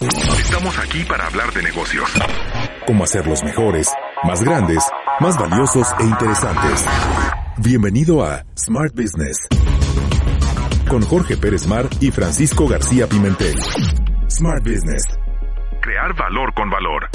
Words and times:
Estamos 0.00 0.78
aquí 0.78 1.02
para 1.04 1.26
hablar 1.26 1.52
de 1.52 1.60
negocios. 1.60 2.08
Cómo 2.86 3.02
hacerlos 3.02 3.42
mejores, 3.42 3.88
más 4.22 4.40
grandes, 4.42 4.84
más 5.18 5.36
valiosos 5.36 5.88
e 5.98 6.04
interesantes. 6.04 6.84
Bienvenido 7.56 8.24
a 8.24 8.44
Smart 8.56 8.94
Business. 8.94 9.48
Con 10.88 11.02
Jorge 11.02 11.36
Pérez 11.36 11.66
Mar 11.66 11.88
y 12.00 12.12
Francisco 12.12 12.68
García 12.68 13.08
Pimentel. 13.08 13.56
Smart 14.30 14.62
Business. 14.62 15.02
Crear 15.80 16.14
valor 16.14 16.54
con 16.54 16.70
valor. 16.70 17.08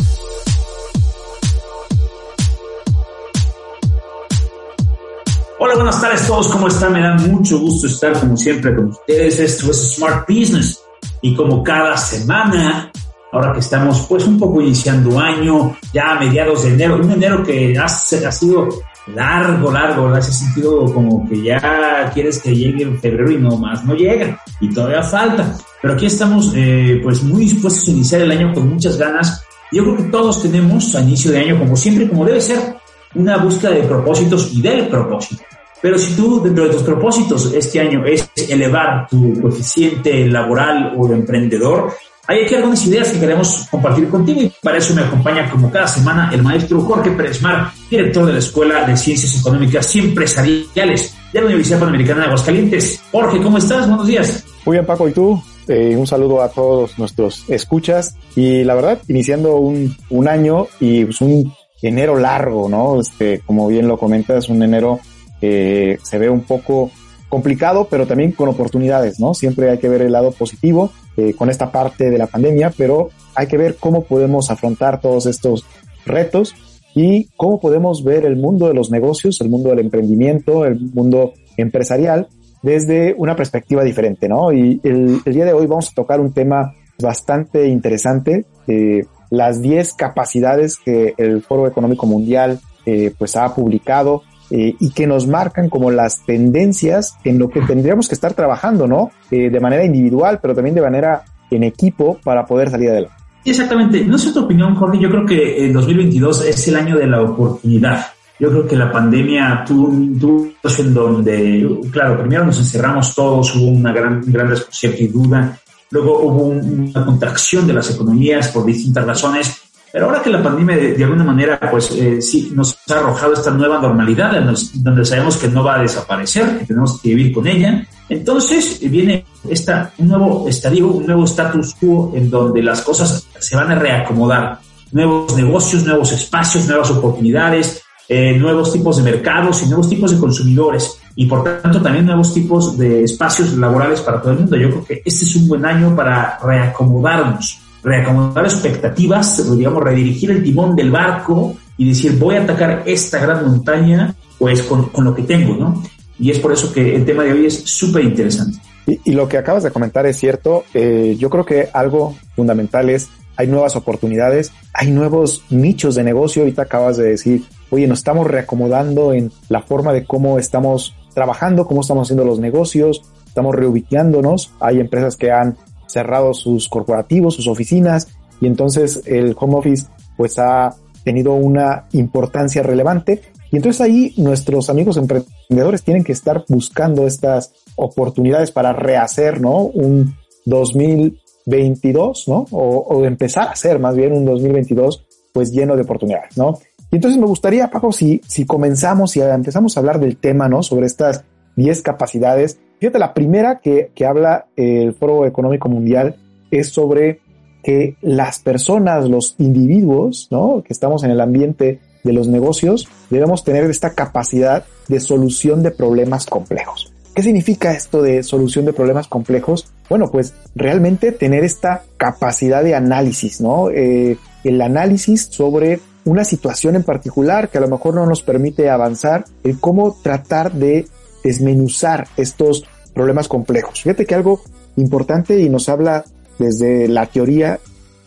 Hola, 5.60 5.76
buenas 5.76 6.02
tardes 6.02 6.24
a 6.24 6.28
todos. 6.28 6.50
¿Cómo 6.50 6.68
están? 6.68 6.92
Me 6.92 7.00
da 7.00 7.16
mucho 7.16 7.60
gusto 7.60 7.88
estar 7.88 8.20
como 8.20 8.36
siempre 8.36 8.76
con 8.76 8.88
ustedes. 8.88 9.40
Esto 9.40 9.72
es 9.72 9.96
Smart 9.96 10.28
Business. 10.28 10.84
Y 11.24 11.34
como 11.34 11.64
cada 11.64 11.96
semana, 11.96 12.92
ahora 13.32 13.54
que 13.54 13.62
estamos 13.62 14.06
pues 14.10 14.28
un 14.28 14.38
poco 14.38 14.62
iniciando 14.62 15.18
año, 15.18 15.76
ya 15.94 16.12
a 16.12 16.20
mediados 16.20 16.64
de 16.64 16.74
enero, 16.74 16.98
un 16.98 17.10
enero 17.10 17.42
que 17.44 17.78
ha, 17.78 17.88
sido 17.88 18.68
largo, 19.08 19.72
largo, 19.72 20.16
ese 20.18 20.34
sentido 20.34 20.84
como 20.94 21.28
que 21.28 21.42
ya 21.42 22.12
quieres 22.14 22.42
que 22.42 22.54
llegue 22.54 22.84
en 22.84 23.00
febrero 23.00 23.32
y 23.32 23.38
no 23.38 23.58
más, 23.58 23.86
no 23.86 23.96
llega 23.96 24.38
y 24.60 24.70
todavía 24.70 25.02
falta. 25.02 25.56
Pero 25.82 25.94
aquí 25.94 26.08
estamos 26.08 26.52
eh, 26.56 27.00
pues 27.02 27.24
muy 27.24 27.46
dispuestos 27.46 27.88
a 27.88 27.92
iniciar 27.92 28.22
el 28.22 28.32
año 28.32 28.54
con 28.54 28.68
muchas 28.68 28.98
ganas. 28.98 29.46
Yo 29.72 29.84
creo 29.84 29.96
que 29.96 30.04
todos 30.04 30.42
tenemos 30.42 30.94
a 30.94 31.02
inicio 31.02 31.32
de 31.32 31.40
año, 31.40 31.58
como 31.58 31.78
siempre, 31.78 32.10
como 32.10 32.26
debe 32.26 32.42
ser, 32.42 32.76
una 33.16 33.38
búsqueda 33.38 33.72
de 33.72 33.84
propósitos 33.84 34.52
y 34.54 34.62
del 34.62 34.90
propósito. 34.90 35.42
Pero 35.84 35.98
si 35.98 36.16
tú 36.16 36.42
dentro 36.42 36.64
de 36.64 36.70
tus 36.70 36.84
propósitos 36.84 37.54
este 37.54 37.82
año 37.82 38.06
es 38.06 38.30
elevar 38.38 39.06
tu 39.10 39.42
coeficiente 39.42 40.26
laboral 40.30 40.94
o 40.98 41.10
de 41.10 41.16
emprendedor, 41.16 41.92
hay 42.26 42.46
aquí 42.46 42.56
algunas 42.56 42.88
ideas 42.88 43.10
que 43.10 43.20
queremos 43.20 43.68
compartir 43.70 44.08
contigo 44.08 44.44
y 44.44 44.54
para 44.62 44.78
eso 44.78 44.96
me 44.96 45.02
acompaña 45.02 45.52
como 45.52 45.70
cada 45.70 45.86
semana 45.86 46.32
el 46.34 46.42
maestro 46.42 46.80
Jorge 46.84 47.12
Pérez 47.12 47.42
Mar, 47.42 47.74
director 47.92 48.26
de 48.26 48.32
la 48.32 48.40
Escuela 48.40 48.86
de 48.86 48.96
Ciencias 48.96 49.38
Económicas 49.42 49.94
y 49.98 50.00
Empresariales 50.00 51.14
de 51.34 51.40
la 51.42 51.48
Universidad 51.48 51.80
Panamericana 51.80 52.22
de 52.22 52.26
Aguascalientes. 52.28 53.04
Jorge, 53.12 53.42
¿cómo 53.42 53.58
estás? 53.58 53.86
Buenos 53.86 54.08
días. 54.08 54.46
Muy 54.66 54.78
bien, 54.78 54.86
Paco, 54.86 55.10
¿y 55.10 55.12
tú? 55.12 55.44
Eh, 55.68 55.98
un 55.98 56.08
saludo 56.08 56.42
a 56.42 56.48
todos 56.48 56.98
nuestros 56.98 57.44
escuchas 57.50 58.16
y 58.38 58.64
la 58.64 58.76
verdad, 58.76 59.02
iniciando 59.10 59.58
un, 59.58 59.98
un 60.10 60.30
año 60.30 60.68
y 60.80 61.04
pues 61.04 61.20
un 61.20 61.54
enero 61.82 62.18
largo, 62.18 62.70
¿no? 62.70 63.02
Este, 63.02 63.42
como 63.46 63.68
bien 63.68 63.90
lo 63.90 63.98
comentas, 63.98 64.48
un 64.48 64.64
enero 64.64 65.02
que 65.44 66.00
se 66.02 66.18
ve 66.18 66.30
un 66.30 66.44
poco 66.44 66.90
complicado, 67.28 67.90
pero 67.92 68.08
también 68.08 68.32
con 68.32 68.48
oportunidades, 68.48 69.20
¿no? 69.20 69.34
Siempre 69.34 69.70
hay 69.70 69.78
que 69.78 69.90
ver 69.90 70.02
el 70.02 70.14
lado 70.14 70.32
positivo 70.32 70.92
eh, 71.18 71.34
con 71.34 71.50
esta 71.50 71.70
parte 71.70 72.10
de 72.10 72.18
la 72.18 72.28
pandemia, 72.28 72.72
pero 72.78 73.10
hay 73.36 73.48
que 73.48 73.58
ver 73.58 73.76
cómo 73.78 74.06
podemos 74.06 74.50
afrontar 74.50 75.02
todos 75.02 75.26
estos 75.26 75.66
retos 76.06 76.56
y 76.96 77.26
cómo 77.36 77.60
podemos 77.60 78.06
ver 78.06 78.24
el 78.24 78.38
mundo 78.38 78.70
de 78.70 78.74
los 78.74 78.90
negocios, 78.90 79.42
el 79.42 79.50
mundo 79.50 79.72
del 79.72 79.80
emprendimiento, 79.80 80.64
el 80.64 80.80
mundo 80.80 81.34
empresarial 81.58 82.30
desde 82.62 83.14
una 83.18 83.36
perspectiva 83.36 83.84
diferente, 83.84 84.30
¿no? 84.30 84.54
Y 84.54 84.80
el, 84.82 85.22
día 85.26 85.44
de 85.44 85.52
hoy 85.52 85.68
vamos 85.68 85.90
a 85.90 85.94
tocar 85.94 86.22
un 86.22 86.32
tema 86.32 86.74
bastante 87.02 87.68
interesante, 87.68 88.46
eh, 88.68 89.04
las 89.30 89.62
10 89.62 89.94
capacidades 89.96 90.78
que 90.78 91.16
el 91.18 91.42
Foro 91.42 91.68
Económico 91.68 92.06
Mundial 92.06 92.62
eh, 92.86 93.12
pues 93.18 93.36
ha 93.36 93.54
publicado 93.54 94.24
eh, 94.50 94.76
y 94.80 94.92
que 94.92 95.08
nos 95.08 95.28
marcan 95.28 95.70
como 95.70 95.92
las 95.92 96.26
tendencias 96.26 97.16
en 97.24 97.40
lo 97.40 97.50
que 97.50 97.62
tendríamos 97.62 98.08
que 98.08 98.16
estar 98.16 98.34
trabajando, 98.34 98.88
¿no? 98.88 99.12
Eh, 99.32 99.50
de 99.50 99.60
manera 99.60 99.84
individual, 99.84 100.40
pero 100.42 100.54
también 100.54 100.76
de 100.76 100.82
manera 100.82 101.24
en 101.50 101.64
equipo 101.64 102.20
para 102.24 102.46
poder 102.46 102.70
salir 102.70 102.90
adelante. 102.90 103.16
Exactamente. 103.46 104.04
No 104.06 104.18
sé 104.18 104.32
tu 104.32 104.44
opinión, 104.46 104.76
Jorge. 104.76 105.00
Yo 105.00 105.10
creo 105.10 105.26
que 105.26 105.66
el 105.66 105.74
2022 105.74 106.46
es 106.46 106.68
el 106.68 106.76
año 106.76 106.98
de 106.98 107.08
la 107.08 107.22
oportunidad. 107.22 108.06
Yo 108.40 108.50
creo 108.50 108.68
que 108.68 108.76
la 108.76 108.92
pandemia 108.92 109.64
tuvo, 109.66 109.90
tuvo 110.20 110.48
en 110.80 110.94
donde, 110.94 111.80
claro, 111.92 112.20
primero 112.20 112.46
nos 112.46 112.58
encerramos 112.58 113.14
todos, 113.14 113.56
hubo 113.56 113.68
una 113.68 113.94
gran, 113.94 114.22
gran 114.26 114.54
y 114.98 115.08
duda, 115.08 115.58
luego 115.92 116.20
hubo 116.24 116.48
una 116.48 117.06
contracción 117.06 117.68
de 117.68 117.74
las 117.74 117.92
economías 117.92 118.50
por 118.50 118.66
distintas 118.66 119.06
razones, 119.06 119.62
pero 119.94 120.08
ahora 120.08 120.24
que 120.24 120.32
la 120.32 120.42
pandemia 120.42 120.76
de, 120.76 121.04
alguna 121.04 121.24
manera, 121.24 121.60
pues 121.70 121.92
eh, 121.92 122.20
sí, 122.20 122.52
nos 122.56 122.76
ha 122.90 122.96
arrojado 122.96 123.34
esta 123.34 123.52
nueva 123.52 123.80
normalidad, 123.80 124.32
donde 124.74 125.06
sabemos 125.06 125.38
que 125.38 125.48
no 125.48 125.64
va 125.64 125.76
a 125.76 125.84
desaparecer, 125.84 126.58
que 126.58 126.66
tenemos 126.66 127.00
que 127.00 127.10
vivir 127.10 127.32
con 127.32 127.46
ella, 127.46 127.86
entonces 128.10 128.80
eh, 128.82 128.90
viene 128.90 129.24
esta, 129.48 129.94
un 130.00 130.08
nuevo 130.08 130.50
estadio, 130.50 130.88
un 130.88 131.06
nuevo 131.06 131.26
status 131.26 131.76
quo 131.76 132.12
en 132.16 132.32
donde 132.32 132.64
las 132.64 132.82
cosas 132.82 133.28
se 133.38 133.56
van 133.56 133.70
a 133.70 133.76
reacomodar. 133.76 134.58
Nuevos 134.92 135.36
negocios, 135.36 135.86
nuevos 135.86 136.12
espacios, 136.12 136.66
nuevas 136.66 136.90
oportunidades, 136.90 137.84
eh, 138.10 138.36
nuevos 138.36 138.74
tipos 138.74 138.98
de 138.98 139.04
mercados 139.04 139.62
y 139.62 139.68
nuevos 139.68 139.90
tipos 139.90 140.10
de 140.10 140.18
consumidores 140.18 140.98
y 141.16 141.28
por 141.28 141.44
tanto 141.44 141.80
también 141.84 142.08
nuevos 142.08 142.34
tipos 142.34 142.80
de 142.80 143.04
espacios 143.04 143.54
laborales 143.54 144.02
para 144.02 144.20
todo 144.20 144.32
el 144.32 144.40
mundo. 144.40 144.58
Yo 144.58 144.70
creo 144.72 144.86
que 144.86 145.02
este 145.06 145.26
es 145.26 145.36
un 145.36 145.48
buen 145.48 145.64
año 145.64 145.96
para 145.96 146.40
reacomodarnos 146.40 147.63
reacomodar 147.84 148.46
expectativas, 148.46 149.58
digamos, 149.58 149.84
redirigir 149.84 150.32
el 150.32 150.44
timón 150.44 150.76
del 150.76 150.92
barco 150.92 151.56
y 151.78 151.90
decir, 151.90 152.18
voy 152.18 152.36
a 152.36 152.44
atacar 152.44 152.84
esta 152.86 153.20
gran 153.20 153.46
montaña, 153.46 154.16
pues 154.38 154.64
con, 154.64 154.90
con 154.90 155.04
lo 155.06 155.14
que 155.14 155.24
tengo, 155.24 155.56
¿no? 155.56 155.84
Y 156.20 156.32
es 156.32 156.40
por 156.40 156.54
eso 156.54 156.72
que 156.72 156.96
el 156.96 157.06
tema 157.06 157.24
de 157.24 157.34
hoy 157.34 157.46
es 157.48 157.56
súper 157.56 158.04
interesante. 158.04 158.60
Y, 158.86 159.12
lo 159.14 159.28
que 159.28 159.38
acabas 159.38 159.64
de 159.64 159.72
comentar 159.72 160.06
es 160.06 160.18
cierto. 160.18 160.64
Eh, 160.74 161.16
yo 161.18 161.30
creo 161.30 161.46
que 161.46 161.70
algo 161.74 162.16
fundamental 162.36 162.90
es, 162.90 163.10
hay 163.36 163.48
nuevas 163.48 163.76
oportunidades, 163.76 164.52
hay 164.74 164.92
nuevos 164.92 165.44
nichos 165.50 165.96
de 165.96 166.04
negocio. 166.04 166.44
Ahorita 166.44 166.64
acabas 166.64 166.98
de 166.98 167.06
decir, 167.06 167.44
oye, 167.70 167.88
nos 167.88 168.00
estamos 168.00 168.28
reacomodando 168.28 169.14
en 169.14 169.32
la 169.50 169.62
forma 169.62 169.94
de 169.94 170.06
cómo 170.06 170.38
estamos 170.38 170.96
trabajando, 171.14 171.66
cómo 171.66 171.82
estamos 171.82 172.08
haciendo 172.08 172.26
los 172.26 172.40
negocios, 172.40 173.02
estamos 173.26 173.56
reubicándonos. 173.56 174.52
Hay 174.60 174.80
empresas 174.80 175.16
que 175.16 175.32
han 175.32 175.56
cerrado 175.94 176.34
sus 176.34 176.68
corporativos, 176.68 177.36
sus 177.36 177.48
oficinas, 177.48 178.08
y 178.42 178.48
entonces 178.48 179.04
el 179.06 179.36
home 179.40 179.56
office 179.56 179.86
pues 180.18 180.38
ha 180.40 180.76
tenido 181.04 181.34
una 181.34 181.86
importancia 181.94 182.64
relevante. 182.64 183.22
Y 183.52 183.58
entonces 183.58 183.82
ahí 183.82 184.14
nuestros 184.18 184.70
amigos 184.70 184.98
emprendedores 184.98 185.84
tienen 185.84 186.04
que 186.04 186.12
estar 186.12 186.44
buscando 186.50 187.06
estas 187.06 187.54
oportunidades 187.76 188.52
para 188.52 188.74
rehacer, 188.74 189.40
¿no? 189.40 189.60
Un 189.60 190.16
2022, 190.46 192.28
¿no? 192.28 192.46
O, 192.52 193.06
empezar 193.06 193.48
a 193.48 193.52
hacer 193.52 193.80
más 193.80 193.96
bien 193.96 194.14
un 194.14 194.26
2022 194.26 195.06
pues 195.32 195.52
lleno 195.52 195.76
de 195.76 195.84
oportunidades, 195.84 196.36
¿no? 196.38 196.60
Y 196.92 196.98
entonces 196.98 197.20
me 197.20 197.28
gustaría, 197.28 197.70
Paco, 197.70 197.92
si, 197.92 198.22
si 198.28 198.46
comenzamos 198.46 199.16
y 199.16 199.22
empezamos 199.22 199.76
a 199.76 199.80
hablar 199.80 200.00
del 200.00 200.18
tema, 200.18 200.48
¿no? 200.48 200.64
Sobre 200.64 200.86
estas 200.86 201.24
10 201.56 201.82
capacidades 201.82 202.60
Fíjate, 202.84 203.00
la 203.00 203.14
primera 203.14 203.60
que, 203.60 203.92
que 203.96 204.06
habla 204.06 204.48
el 204.58 204.94
Foro 204.94 205.26
Económico 205.26 205.70
Mundial 205.70 206.18
es 206.52 206.68
sobre 206.68 207.22
que 207.64 207.96
las 208.02 208.40
personas, 208.40 209.08
los 209.08 209.36
individuos, 209.38 210.28
¿no? 210.32 210.62
que 210.68 210.74
estamos 210.74 211.06
en 211.06 211.12
el 211.12 211.22
ambiente 211.22 211.80
de 212.04 212.12
los 212.12 212.28
negocios, 212.28 212.90
debemos 213.10 213.46
tener 213.46 213.64
esta 213.70 213.94
capacidad 213.94 214.66
de 214.90 215.00
solución 215.00 215.64
de 215.64 215.72
problemas 215.72 216.26
complejos. 216.26 216.92
¿Qué 217.16 217.24
significa 217.24 217.72
esto 217.72 218.02
de 218.02 218.22
solución 218.22 218.66
de 218.66 218.74
problemas 218.74 219.08
complejos? 219.08 219.72
Bueno, 219.90 220.12
pues 220.12 220.34
realmente 220.54 221.14
tener 221.14 221.46
esta 221.46 221.84
capacidad 221.96 222.66
de 222.66 222.76
análisis, 222.76 223.40
¿no? 223.40 223.70
Eh, 223.70 224.18
el 224.44 224.62
análisis 224.62 225.30
sobre 225.32 225.80
una 226.04 226.26
situación 226.26 226.76
en 226.76 226.84
particular 226.84 227.48
que 227.48 227.60
a 227.60 227.62
lo 227.62 227.70
mejor 227.70 227.96
no 227.96 228.06
nos 228.06 228.24
permite 228.24 228.70
avanzar, 228.70 229.24
el 229.46 229.58
cómo 229.58 229.96
tratar 230.04 230.52
de 230.52 230.86
desmenuzar 231.24 232.08
estos 232.18 232.66
problemas 232.94 233.28
complejos. 233.28 233.82
Fíjate 233.82 234.06
que 234.06 234.16
algo 234.16 234.42
importante 234.76 235.40
y 235.40 235.50
nos 235.50 235.70
habla 235.70 236.06
desde 236.40 236.88
la 236.88 237.06
teoría, 237.06 237.60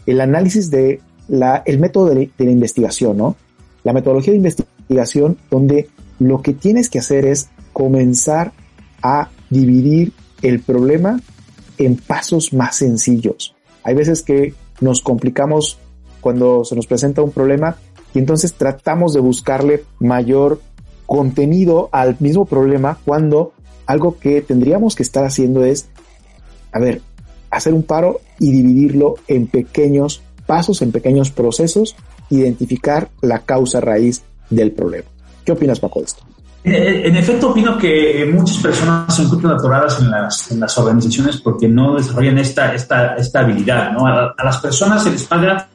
el 0.06 0.20
análisis 0.20 0.70
de 0.70 1.00
la, 1.28 1.62
el 1.66 1.78
método 1.78 2.06
de, 2.06 2.30
la 2.36 2.50
investigación, 2.50 3.16
¿no? 3.16 3.36
La 3.84 3.92
metodología 3.92 4.32
de 4.32 4.38
investigación 4.38 5.38
donde 5.50 5.88
lo 6.18 6.42
que 6.42 6.52
tienes 6.52 6.88
que 6.88 6.98
hacer 6.98 7.24
es 7.24 7.48
comenzar 7.72 8.52
a 9.02 9.30
dividir 9.50 10.12
el 10.42 10.60
problema 10.60 11.20
en 11.78 11.96
pasos 11.96 12.52
más 12.52 12.76
sencillos. 12.76 13.54
Hay 13.84 13.94
veces 13.94 14.22
que 14.22 14.54
nos 14.80 15.00
complicamos 15.00 15.78
cuando 16.20 16.64
se 16.64 16.74
nos 16.74 16.86
presenta 16.86 17.22
un 17.22 17.30
problema 17.30 17.76
y 18.14 18.18
entonces 18.18 18.54
tratamos 18.54 19.12
de 19.12 19.20
buscarle 19.20 19.84
mayor 20.00 20.60
contenido 21.06 21.88
al 21.92 22.16
mismo 22.18 22.46
problema 22.46 22.98
cuando 23.04 23.52
algo 23.86 24.18
que 24.18 24.42
tendríamos 24.42 24.94
que 24.94 25.02
estar 25.02 25.24
haciendo 25.24 25.64
es, 25.64 25.88
a 26.72 26.78
ver, 26.78 27.00
hacer 27.50 27.74
un 27.74 27.82
paro 27.82 28.20
y 28.38 28.52
dividirlo 28.52 29.14
en 29.28 29.46
pequeños 29.46 30.22
pasos, 30.46 30.82
en 30.82 30.92
pequeños 30.92 31.30
procesos, 31.30 31.96
identificar 32.30 33.08
la 33.20 33.40
causa 33.40 33.80
raíz 33.80 34.22
del 34.50 34.72
problema. 34.72 35.08
¿Qué 35.44 35.52
opinas, 35.52 35.80
Paco, 35.80 36.00
de 36.00 36.06
esto? 36.06 36.22
en, 36.68 37.16
efecto, 37.16 37.50
opino 37.50 37.78
que 37.78 38.28
muchas 38.32 38.56
personas 38.56 39.14
se 39.14 39.22
encuentran 39.22 39.54
atoradas 39.54 40.00
en 40.00 40.10
las, 40.10 40.50
en 40.50 40.58
las 40.58 40.76
organizaciones 40.76 41.36
porque 41.36 41.68
no 41.68 41.94
desarrollan 41.94 42.38
esta, 42.38 42.74
esta, 42.74 43.14
esta 43.14 43.40
habilidad. 43.40 43.92
¿no? 43.92 44.04
A, 44.06 44.34
las 44.42 44.58
personas 44.58 45.04
se 45.04 45.12
les 45.12 45.22
paga 45.24 45.68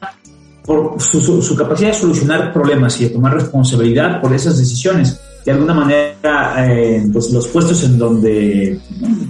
por 0.62 1.00
su, 1.00 1.56
capacidad 1.56 1.88
de 1.88 1.94
solucionar 1.94 2.52
problemas 2.52 3.00
y 3.00 3.04
de 3.04 3.10
tomar 3.10 3.32
responsabilidad 3.32 4.20
por 4.20 4.34
esas 4.34 4.58
decisiones. 4.58 5.18
De 5.44 5.52
alguna 5.52 5.74
manera, 5.74 6.54
eh, 6.58 7.04
pues 7.12 7.30
los 7.32 7.48
puestos 7.48 7.82
en 7.84 7.98
donde 7.98 8.78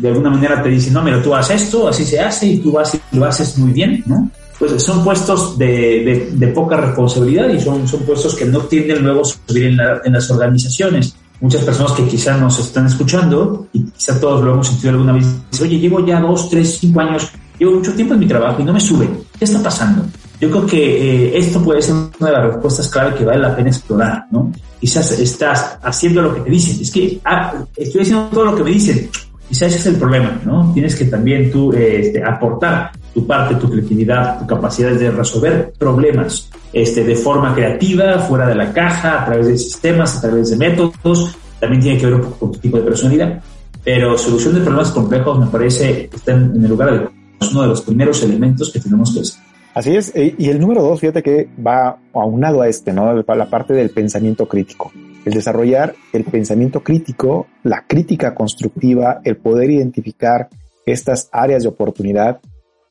de 0.01 0.09
alguna 0.09 0.31
manera 0.31 0.63
te 0.63 0.69
dicen, 0.69 0.93
no, 0.93 1.03
mira, 1.03 1.23
tú 1.23 1.35
haces 1.35 1.63
esto, 1.63 1.89
así 1.89 2.05
se 2.05 2.21
hace 2.21 2.47
y 2.47 2.59
tú 2.59 2.73
vas 2.73 2.95
y 2.95 3.17
lo 3.17 3.25
haces 3.25 3.57
muy 3.57 3.73
bien, 3.73 4.03
¿no? 4.07 4.31
Pues 4.59 4.83
son 4.83 5.03
puestos 5.03 5.57
de, 5.59 6.31
de, 6.33 6.47
poca 6.49 6.77
responsabilidad 6.77 7.49
y 7.49 7.61
son, 7.61 7.89
son 7.89 8.01
puestos 8.01 8.35
que 8.37 8.45
no 8.45 8.61
tienden 8.61 9.03
luego 9.03 9.23
a 9.23 9.25
subir 9.25 9.65
en, 9.65 10.13
las 10.13 10.31
organizaciones 10.31 11.17
muchas 11.41 11.65
personas 11.65 11.93
que 11.93 12.07
quizá 12.07 12.37
nos 12.37 12.61
están 12.61 12.87
escuchando 12.87 13.67
y 13.73 13.83
quizá 13.85 14.21
todos 14.21 14.45
lo 14.45 14.53
hemos 14.53 14.69
sentido 14.69 14.91
alguna 14.91 15.15
vez, 15.15 15.27
oye, 15.61 15.81
llevo 15.81 16.07
ya 16.07 16.21
dos, 16.21 16.49
tres, 16.49 16.79
cinco 16.79 17.01
años, 17.01 17.29
llevo 17.59 17.73
mucho 17.73 17.93
tiempo 17.95 18.15
en 18.15 18.21
mi 18.21 18.27
trabajo 18.29 18.63
y 18.63 18.65
no 18.65 18.73
me 18.73 18.81
sube. 18.81 19.11
¿Qué 19.37 19.45
está 19.45 19.61
pasando? 19.61 20.05
Yo 20.43 20.51
creo 20.51 20.67
que 20.67 21.29
eh, 21.29 21.39
esto 21.39 21.63
puede 21.63 21.81
ser 21.81 21.95
una 21.95 22.31
de 22.31 22.33
las 22.33 22.47
respuestas 22.47 22.89
clave 22.89 23.15
que 23.15 23.25
vale 23.25 23.39
la 23.39 23.55
pena 23.55 23.69
explorar, 23.69 24.27
¿no? 24.33 24.51
Quizás 24.81 25.13
estás 25.13 25.79
haciendo 25.81 26.21
lo 26.21 26.35
que 26.35 26.41
te 26.41 26.51
dicen. 26.51 26.83
Es 26.83 26.91
que 26.91 27.21
ah, 27.25 27.55
estoy 27.77 28.03
haciendo 28.03 28.25
todo 28.27 28.47
lo 28.47 28.57
que 28.57 28.65
me 28.65 28.71
dicen. 28.73 29.09
Quizás 29.49 29.69
ese 29.69 29.77
es 29.77 29.87
el 29.87 29.95
problema, 30.01 30.41
¿no? 30.45 30.73
Tienes 30.75 30.97
que 30.97 31.05
también 31.05 31.49
tú 31.53 31.73
este, 31.73 32.25
aportar 32.25 32.91
tu 33.15 33.25
parte, 33.25 33.55
tu 33.55 33.71
creatividad, 33.71 34.41
tu 34.41 34.49
capacidad 34.49 34.91
de 34.91 35.13
resolver 35.13 35.75
problemas 35.79 36.51
este, 36.73 37.05
de 37.05 37.15
forma 37.15 37.55
creativa, 37.55 38.19
fuera 38.19 38.49
de 38.49 38.57
la 38.57 38.73
caja, 38.73 39.23
a 39.23 39.25
través 39.25 39.47
de 39.47 39.57
sistemas, 39.57 40.17
a 40.17 40.23
través 40.23 40.51
de 40.51 40.57
métodos. 40.57 41.37
También 41.61 41.83
tiene 41.83 41.99
que 41.99 42.07
ver 42.07 42.17
un 42.17 42.23
poco 42.23 42.37
con 42.39 42.53
tu 42.53 42.59
tipo 42.59 42.79
de 42.79 42.83
personalidad. 42.83 43.41
Pero 43.85 44.19
solución 44.19 44.55
de 44.55 44.61
problemas 44.63 44.91
complejos 44.91 45.39
me 45.39 45.47
parece 45.47 46.09
que 46.09 46.17
está 46.17 46.33
en 46.33 46.65
el 46.65 46.69
lugar 46.69 46.91
de 46.91 47.09
uno 47.49 47.63
de 47.63 47.69
los 47.69 47.83
primeros 47.83 48.21
elementos 48.25 48.73
que 48.73 48.81
tenemos 48.81 49.15
que 49.15 49.21
hacer. 49.21 49.52
Así 49.75 49.97
es, 49.97 50.15
eh, 50.15 50.35
y 50.37 50.51
el 50.51 50.61
número 50.61 50.83
dos, 50.83 51.01
fíjate 51.01 51.23
que 51.23 51.49
va 51.65 51.99
aunado 52.13 52.61
a 52.61 52.69
este, 52.69 52.93
¿no? 52.93 53.15
La 53.15 53.49
parte 53.49 53.73
del 53.73 53.91
pensamiento 53.91 54.47
crítico. 54.47 54.93
El 55.25 55.33
desarrollar 55.33 55.95
el 56.13 56.25
pensamiento 56.25 56.83
crítico, 56.83 57.47
la 57.63 57.87
crítica 57.87 58.35
constructiva, 58.35 59.21
el 59.25 59.37
poder 59.37 59.71
identificar 59.71 60.49
estas 60.85 61.29
áreas 61.33 61.63
de 61.63 61.69
oportunidad 61.69 62.41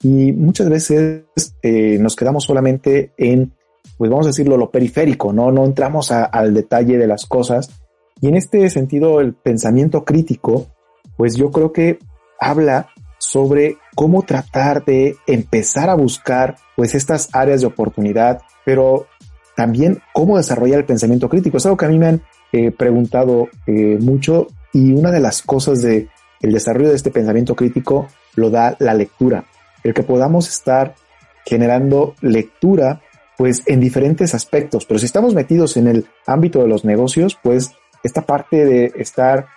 y 0.02 0.32
muchas 0.32 0.70
veces 0.70 1.24
eh, 1.62 1.98
nos 2.00 2.16
quedamos 2.16 2.46
solamente 2.46 3.12
en, 3.18 3.54
pues 3.98 4.10
vamos 4.10 4.26
a 4.26 4.30
decirlo, 4.30 4.58
lo 4.58 4.72
periférico, 4.72 5.34
¿no? 5.34 5.52
No 5.52 5.66
entramos 5.66 6.12
al 6.12 6.54
detalle 6.54 6.98
de 6.98 7.08
las 7.08 7.26
cosas. 7.26 7.70
Y 8.22 8.28
en 8.28 8.36
este 8.36 8.68
sentido, 8.70 9.20
el 9.20 9.34
pensamiento 9.34 10.04
crítico, 10.04 10.68
pues 11.18 11.36
yo 11.36 11.52
creo 11.52 11.72
que 11.72 12.00
habla 12.40 12.88
sobre 13.22 13.78
cómo 13.94 14.24
tratar 14.24 14.84
de 14.84 15.16
empezar 15.28 15.92
a 15.92 15.96
buscar 15.96 16.56
pues 16.76 16.96
estas 16.96 17.30
áreas 17.34 17.62
de 17.62 17.68
oportunidad, 17.68 18.42
pero 18.66 19.06
también 19.56 20.02
cómo 20.12 20.38
desarrollar 20.38 20.80
el 20.80 20.86
pensamiento 20.86 21.30
crítico. 21.30 21.58
Es 21.58 21.66
algo 21.68 21.78
que 21.78 21.86
a 21.86 21.90
mí 21.90 22.00
me 22.00 22.08
han 22.08 22.24
eh, 22.52 22.72
preguntado 22.72 23.48
eh, 23.68 24.00
mucho 24.02 24.48
y 24.74 24.92
una 24.94 25.12
de 25.12 25.20
las 25.20 25.44
cosas 25.44 25.84
de 25.84 26.10
el 26.42 26.52
desarrollo 26.52 26.90
de 26.90 26.96
este 26.96 27.12
pensamiento 27.12 27.56
crítico 27.56 28.08
lo 28.34 28.50
da 28.50 28.76
la 28.80 28.96
lectura. 28.96 29.46
El 29.84 29.94
que 29.94 30.02
podamos 30.02 30.50
estar 30.50 30.96
generando 31.46 32.16
lectura 32.22 33.02
pues 33.38 33.62
en 33.68 33.80
diferentes 33.80 34.34
aspectos, 34.34 34.88
pero 34.88 35.00
si 35.00 35.06
estamos 35.06 35.36
metidos 35.36 35.78
en 35.78 35.88
el 35.88 36.08
ámbito 36.26 36.60
de 36.60 36.68
los 36.68 36.86
negocios, 36.86 37.38
pues 37.44 37.72
esta 38.04 38.24
parte 38.24 38.66
de 38.66 38.94
estar 38.96 39.48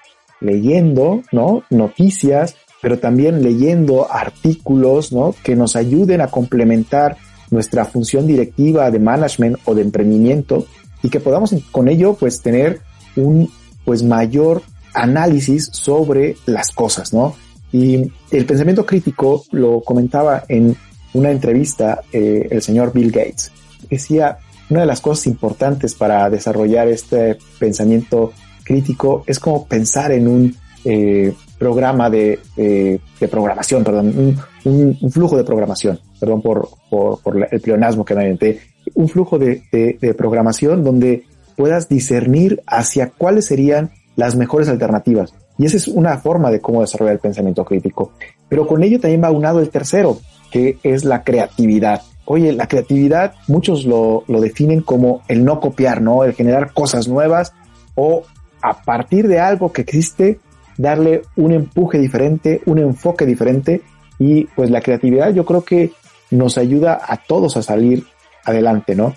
leyendo, 0.41 1.23
¿no? 1.33 1.65
Noticias, 1.71 2.57
pero 2.85 2.99
también 2.99 3.43
leyendo 3.43 4.13
artículos 4.13 5.11
¿no? 5.11 5.35
que 5.43 5.57
nos 5.57 5.75
ayuden 5.75 6.21
a 6.21 6.27
complementar 6.27 7.17
nuestra 7.51 7.87
función 7.87 8.27
directiva 8.27 8.91
de 8.91 8.99
management 8.99 9.57
o 9.65 9.75
de 9.75 9.81
emprendimiento 9.81 10.67
y 11.03 11.09
que 11.09 11.19
podamos 11.19 11.55
con 11.73 11.89
ello 11.89 12.13
pues 12.13 12.43
tener 12.43 12.83
un 13.17 13.51
pues 13.87 14.03
mayor 14.03 14.61
análisis 14.93 15.71
sobre 15.73 16.37
las 16.45 16.73
cosas, 16.73 17.15
¿no? 17.15 17.35
Y 17.73 18.13
el 18.31 18.45
pensamiento 18.45 18.85
crítico 18.85 19.45
lo 19.51 19.81
comentaba 19.81 20.45
en 20.47 20.77
una 21.15 21.31
entrevista 21.31 22.03
eh, 22.13 22.49
el 22.51 22.61
señor 22.61 22.93
Bill 22.93 23.11
Gates. 23.11 23.51
Decía, 23.89 24.37
una 24.69 24.81
de 24.81 24.87
las 24.87 25.01
cosas 25.01 25.27
importantes 25.27 25.95
para 25.95 26.29
desarrollar 26.29 26.89
este 26.89 27.39
pensamiento 27.59 28.35
crítico 28.63 29.25
es 29.27 29.39
como 29.39 29.67
pensar 29.67 30.13
en 30.13 30.29
un 30.29 30.57
eh, 30.85 31.33
programa 31.59 32.11
de, 32.11 32.41
de 32.57 33.29
programación, 33.29 33.85
perdón, 33.85 34.37
un, 34.65 35.11
flujo 35.11 35.37
de 35.37 35.45
programación, 35.45 36.01
perdón 36.19 36.43
por, 36.43 36.69
por, 36.91 37.21
el 37.51 37.61
pleonasmo 37.61 38.05
que 38.05 38.15
me 38.15 38.23
inventé, 38.23 38.61
un 38.95 39.09
flujo 39.09 39.39
de, 39.39 39.63
de, 39.73 40.15
programación 40.15 40.85
donde 40.85 41.25
puedas 41.57 41.89
discernir 41.89 42.63
hacia 42.67 43.11
cuáles 43.11 43.47
serían 43.47 43.93
las 44.17 44.37
mejores 44.37 44.69
alternativas. 44.69 45.35
Y 45.57 45.67
esa 45.67 45.77
es 45.77 45.89
una 45.89 46.19
forma 46.19 46.51
de 46.51 46.61
cómo 46.61 46.81
desarrollar 46.81 47.15
el 47.15 47.21
pensamiento 47.21 47.65
crítico. 47.65 48.13
Pero 48.49 48.67
con 48.67 48.83
ello 48.83 48.99
también 49.01 49.23
va 49.23 49.31
unado 49.31 49.61
el 49.61 49.71
tercero, 49.71 50.19
que 50.51 50.79
es 50.83 51.05
la 51.05 51.23
creatividad. 51.23 52.03
Oye, 52.25 52.53
la 52.53 52.67
creatividad 52.67 53.35
muchos 53.49 53.85
lo, 53.85 54.25
lo 54.27 54.41
definen 54.41 54.81
como 54.81 55.23
el 55.29 55.45
no 55.45 55.61
copiar, 55.61 56.01
¿no? 56.01 56.25
El 56.25 56.33
generar 56.33 56.73
cosas 56.73 57.07
nuevas 57.07 57.53
o 57.95 58.23
a 58.63 58.83
partir 58.83 59.29
de 59.29 59.41
algo 59.41 59.73
que 59.73 59.83
existe, 59.83 60.41
darle 60.77 61.23
un 61.37 61.53
empuje 61.53 61.99
diferente, 61.99 62.63
un 62.67 62.79
enfoque 62.79 63.27
diferente 63.27 63.83
y 64.19 64.45
pues 64.45 64.71
la 64.71 64.81
creatividad 64.81 65.33
yo 65.33 65.45
creo 65.45 65.65
que 65.65 65.93
nos 66.31 66.59
ayuda 66.59 67.01
a 67.07 67.17
todos 67.17 67.57
a 67.57 67.63
salir 67.63 68.05
adelante, 68.45 68.95
¿no? 68.95 69.15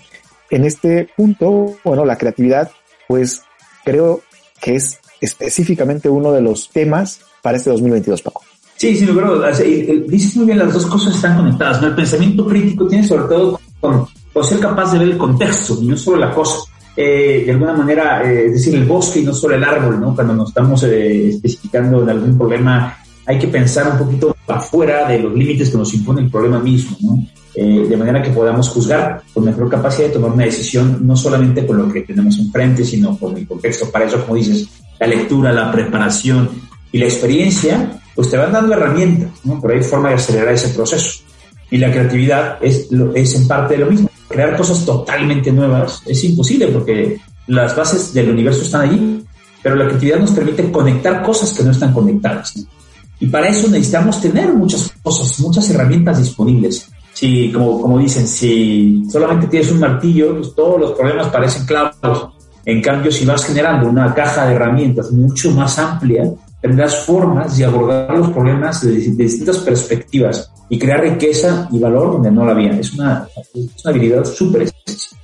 En 0.50 0.64
este 0.64 1.08
punto, 1.16 1.76
bueno, 1.84 2.04
la 2.04 2.16
creatividad 2.16 2.70
pues 3.06 3.42
creo 3.84 4.20
que 4.60 4.76
es 4.76 5.00
específicamente 5.20 6.08
uno 6.08 6.32
de 6.32 6.40
los 6.40 6.70
temas 6.70 7.20
para 7.42 7.56
este 7.56 7.70
2022, 7.70 8.22
Paco. 8.22 8.42
Sí, 8.76 8.96
sí, 8.96 9.08
pero 9.12 9.42
dices 10.06 10.36
muy 10.36 10.46
bien, 10.46 10.58
las 10.58 10.72
dos 10.72 10.86
cosas 10.86 11.16
están 11.16 11.36
conectadas. 11.36 11.82
El 11.82 11.96
pensamiento 11.96 12.46
crítico 12.46 12.86
tiene 12.86 13.04
sobre 13.04 13.24
todo 13.24 13.60
con, 13.80 14.06
con, 14.32 14.44
ser 14.44 14.60
capaz 14.60 14.92
de 14.92 15.00
ver 15.00 15.08
el 15.08 15.18
contexto 15.18 15.78
y 15.82 15.86
no 15.86 15.96
solo 15.96 16.18
la 16.18 16.32
cosa. 16.32 16.60
Eh, 17.00 17.44
de 17.46 17.52
alguna 17.52 17.74
manera, 17.74 18.24
eh, 18.24 18.46
es 18.46 18.54
decir, 18.54 18.74
el 18.74 18.84
bosque 18.84 19.20
y 19.20 19.22
no 19.22 19.32
solo 19.32 19.54
el 19.54 19.62
árbol, 19.62 20.00
¿no? 20.00 20.16
Cuando 20.16 20.34
nos 20.34 20.48
estamos 20.48 20.82
eh, 20.82 21.28
especificando 21.28 22.02
en 22.02 22.10
algún 22.10 22.36
problema, 22.36 22.98
hay 23.24 23.38
que 23.38 23.46
pensar 23.46 23.92
un 23.92 23.98
poquito 23.98 24.34
afuera 24.48 25.06
de 25.06 25.20
los 25.20 25.32
límites 25.32 25.70
que 25.70 25.78
nos 25.78 25.94
impone 25.94 26.22
el 26.22 26.30
problema 26.30 26.58
mismo, 26.58 26.96
¿no? 27.00 27.24
de 27.54 27.96
manera 27.96 28.22
que 28.22 28.30
podamos 28.30 28.68
juzgar 28.68 29.20
con 29.34 29.44
mejor 29.44 29.68
capacidad 29.68 30.06
de 30.06 30.14
tomar 30.14 30.30
una 30.30 30.44
decisión, 30.44 31.04
no 31.04 31.16
solamente 31.16 31.66
con 31.66 31.76
lo 31.76 31.92
que 31.92 32.02
tenemos 32.02 32.38
enfrente, 32.38 32.84
sino 32.84 33.18
con 33.18 33.36
el 33.36 33.48
contexto. 33.48 33.90
Para 33.90 34.04
eso, 34.04 34.22
como 34.22 34.36
dices, 34.36 34.68
la 35.00 35.08
lectura, 35.08 35.52
la 35.52 35.72
preparación 35.72 36.48
y 36.92 36.98
la 36.98 37.06
experiencia, 37.06 38.00
pues 38.14 38.30
te 38.30 38.36
van 38.36 38.52
dando 38.52 38.74
herramientas, 38.74 39.30
¿no? 39.42 39.60
Pero 39.60 39.74
hay 39.74 39.82
forma 39.82 40.10
de 40.10 40.14
acelerar 40.14 40.54
ese 40.54 40.68
proceso. 40.68 41.20
Y 41.68 41.78
la 41.78 41.90
creatividad 41.90 42.58
es, 42.60 42.88
es 43.14 43.34
en 43.34 43.48
parte 43.48 43.76
lo 43.76 43.86
mismo 43.86 44.07
crear 44.28 44.56
cosas 44.56 44.84
totalmente 44.84 45.50
nuevas 45.50 46.02
es 46.06 46.22
imposible 46.24 46.68
porque 46.68 47.18
las 47.46 47.74
bases 47.74 48.12
del 48.12 48.30
universo 48.30 48.62
están 48.62 48.82
allí, 48.82 49.24
pero 49.62 49.74
la 49.74 49.86
creatividad 49.86 50.20
nos 50.20 50.30
permite 50.32 50.70
conectar 50.70 51.22
cosas 51.22 51.52
que 51.52 51.64
no 51.64 51.70
están 51.70 51.92
conectadas. 51.92 52.54
Y 53.20 53.26
para 53.26 53.48
eso 53.48 53.68
necesitamos 53.68 54.20
tener 54.20 54.52
muchas 54.52 54.92
cosas, 55.02 55.40
muchas 55.40 55.68
herramientas 55.70 56.18
disponibles. 56.18 56.88
Si, 57.12 57.50
como, 57.50 57.80
como 57.80 57.98
dicen, 57.98 58.28
si 58.28 59.02
solamente 59.10 59.48
tienes 59.48 59.72
un 59.72 59.80
martillo, 59.80 60.36
pues 60.36 60.54
todos 60.54 60.80
los 60.80 60.92
problemas 60.92 61.26
parecen 61.28 61.66
clavos. 61.66 62.28
En 62.64 62.80
cambio, 62.80 63.10
si 63.10 63.24
vas 63.24 63.44
generando 63.44 63.88
una 63.88 64.14
caja 64.14 64.46
de 64.46 64.54
herramientas 64.54 65.10
mucho 65.10 65.50
más 65.50 65.78
amplia, 65.78 66.30
tendrás 66.60 67.04
formas 67.04 67.56
de 67.56 67.64
abordar 67.64 68.16
los 68.16 68.30
problemas 68.30 68.82
de, 68.82 68.92
distintas 68.92 69.58
perspectivas 69.58 70.52
y 70.68 70.78
crear 70.78 71.00
riqueza 71.00 71.68
y 71.70 71.78
valor 71.78 72.12
donde 72.12 72.30
no 72.30 72.44
la 72.44 72.52
había. 72.52 72.72
Es 72.78 72.94
una, 72.94 73.28
habilidad 73.84 74.24
súper 74.24 74.62
especial. 74.62 75.20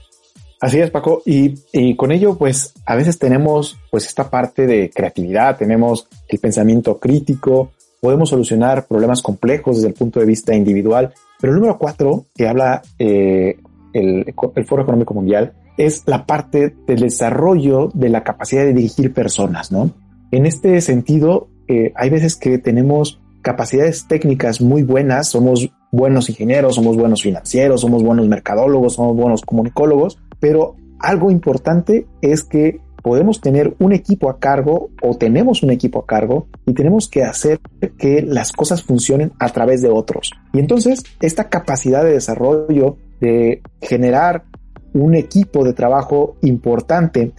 Así 0.61 0.79
es, 0.79 0.91
Paco. 0.91 1.23
Y, 1.27 1.95
con 1.97 2.11
ello, 2.13 2.37
pues, 2.37 2.73
a 2.87 2.95
veces 2.95 3.19
tenemos, 3.19 3.79
pues, 3.91 4.07
esta 4.07 4.31
parte 4.31 4.67
de 4.67 4.91
creatividad, 4.91 5.59
tenemos 5.59 6.09
el 6.29 6.39
pensamiento 6.39 6.99
crítico, 6.99 7.73
podemos 8.01 8.31
solucionar 8.31 8.87
problemas 8.87 9.21
complejos 9.21 9.77
desde 9.77 9.89
el 9.89 9.95
punto 9.95 10.21
de 10.21 10.27
vista 10.27 10.55
individual. 10.55 11.13
Pero 11.41 11.53
el 11.53 11.59
número 11.59 11.79
cuatro, 11.79 12.27
que 12.35 12.49
habla 12.49 12.81
eh, 12.99 13.59
el 13.93 14.35
Foro 14.67 14.83
Económico 14.83 15.13
Mundial, 15.13 15.53
es 15.77 16.05
la 16.07 16.25
parte 16.25 16.75
del 16.87 17.01
desarrollo 17.01 17.91
de 17.93 18.09
la 18.09 18.23
capacidad 18.23 18.63
de 18.63 18.73
dirigir 18.73 19.13
personas, 19.13 19.73
¿no? 19.73 19.91
En 20.35 20.47
este 20.47 20.81
sentido, 20.81 21.47
eh, 21.69 21.93
hay 21.95 22.11
veces 22.11 22.35
que 22.35 22.59
tenemos 22.59 23.21
capacidades 23.41 24.09
técnicas 24.09 24.61
muy 24.61 24.83
buenas, 24.83 25.29
somos 25.29 25.71
buenos 25.93 26.29
ingenieros, 26.29 26.75
somos 26.75 26.97
buenos 26.97 27.23
financieros, 27.23 27.83
somos 27.83 28.03
buenos 28.03 28.27
mercadólogos, 28.27 28.95
somos 28.95 29.15
buenos 29.15 29.43
comunicólogos, 29.43 30.19
pero 30.41 30.75
algo 30.99 31.31
importante 31.31 32.09
es 32.21 32.43
que 32.43 32.81
podemos 33.01 33.41
tener 33.41 33.77
un 33.79 33.93
equipo 33.93 34.29
a 34.29 34.41
cargo 34.41 34.91
o 35.03 35.17
tenemos 35.17 35.63
un 35.63 35.71
equipo 35.71 36.01
a 36.01 36.07
cargo 36.07 36.49
y 36.67 36.75
tenemos 36.75 37.09
que 37.09 37.23
hacer 37.23 37.61
que 37.97 38.21
las 38.21 38.51
cosas 38.51 38.83
funcionen 38.83 39.31
a 39.39 39.51
través 39.51 39.83
de 39.83 39.91
otros. 39.91 40.33
Y 40.53 40.59
entonces 40.59 41.05
esta 41.21 41.49
capacidad 41.49 42.03
de 42.03 42.11
desarrollo, 42.11 42.97
de 43.21 43.63
generar 43.81 44.47
un 44.95 45.15
equipo 45.15 45.65
de 45.65 45.75
trabajo 45.75 46.35
importante 46.43 47.35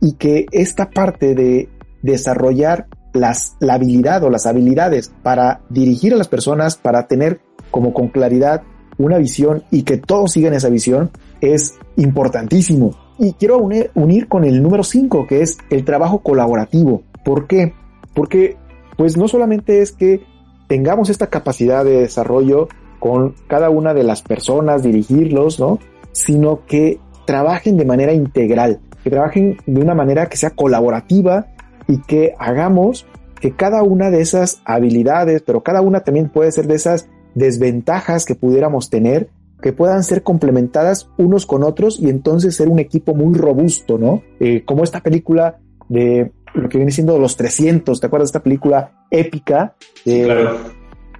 y 0.00 0.14
que 0.14 0.46
esta 0.50 0.90
parte 0.90 1.36
de 1.36 1.68
desarrollar 2.02 2.86
las, 3.12 3.56
la 3.60 3.74
habilidad 3.74 4.22
o 4.24 4.30
las 4.30 4.46
habilidades 4.46 5.12
para 5.22 5.60
dirigir 5.68 6.14
a 6.14 6.16
las 6.16 6.28
personas, 6.28 6.76
para 6.76 7.06
tener 7.06 7.40
como 7.70 7.92
con 7.92 8.08
claridad 8.08 8.62
una 8.98 9.18
visión 9.18 9.64
y 9.70 9.82
que 9.82 9.96
todos 9.96 10.32
sigan 10.32 10.54
esa 10.54 10.68
visión 10.68 11.10
es 11.40 11.78
importantísimo. 11.96 12.94
Y 13.18 13.32
quiero 13.34 13.58
unir, 13.58 13.90
unir 13.94 14.28
con 14.28 14.44
el 14.44 14.62
número 14.62 14.84
5, 14.84 15.26
que 15.26 15.42
es 15.42 15.58
el 15.70 15.84
trabajo 15.84 16.20
colaborativo. 16.20 17.02
¿Por 17.24 17.46
qué? 17.46 17.74
Porque 18.14 18.56
pues 18.96 19.16
no 19.16 19.28
solamente 19.28 19.80
es 19.80 19.92
que 19.92 20.22
tengamos 20.68 21.10
esta 21.10 21.28
capacidad 21.28 21.84
de 21.84 22.02
desarrollo 22.02 22.68
con 22.98 23.34
cada 23.48 23.70
una 23.70 23.94
de 23.94 24.04
las 24.04 24.22
personas, 24.22 24.82
dirigirlos, 24.82 25.58
¿no? 25.58 25.78
Sino 26.12 26.66
que 26.66 27.00
trabajen 27.24 27.76
de 27.76 27.84
manera 27.84 28.12
integral, 28.12 28.80
que 29.02 29.10
trabajen 29.10 29.56
de 29.66 29.80
una 29.80 29.94
manera 29.94 30.28
que 30.28 30.36
sea 30.36 30.50
colaborativa 30.50 31.46
y 31.90 31.98
que 32.02 32.34
hagamos 32.38 33.06
que 33.40 33.52
cada 33.52 33.82
una 33.82 34.10
de 34.10 34.20
esas 34.20 34.62
habilidades, 34.64 35.42
pero 35.42 35.62
cada 35.62 35.80
una 35.80 36.00
también 36.00 36.28
puede 36.28 36.52
ser 36.52 36.66
de 36.66 36.76
esas 36.76 37.08
desventajas 37.34 38.24
que 38.24 38.34
pudiéramos 38.34 38.90
tener, 38.90 39.30
que 39.60 39.72
puedan 39.72 40.04
ser 40.04 40.22
complementadas 40.22 41.10
unos 41.18 41.46
con 41.46 41.64
otros 41.64 41.98
y 41.98 42.08
entonces 42.08 42.54
ser 42.54 42.68
un 42.68 42.78
equipo 42.78 43.14
muy 43.14 43.36
robusto, 43.36 43.98
¿no? 43.98 44.22
Eh, 44.38 44.62
como 44.64 44.84
esta 44.84 45.00
película 45.00 45.58
de 45.88 46.32
lo 46.54 46.68
que 46.68 46.78
viene 46.78 46.92
siendo 46.92 47.18
Los 47.18 47.36
300, 47.36 48.00
¿te 48.00 48.06
acuerdas 48.06 48.28
de 48.28 48.38
esta 48.38 48.42
película 48.42 49.06
épica? 49.10 49.74
claro. 50.04 50.58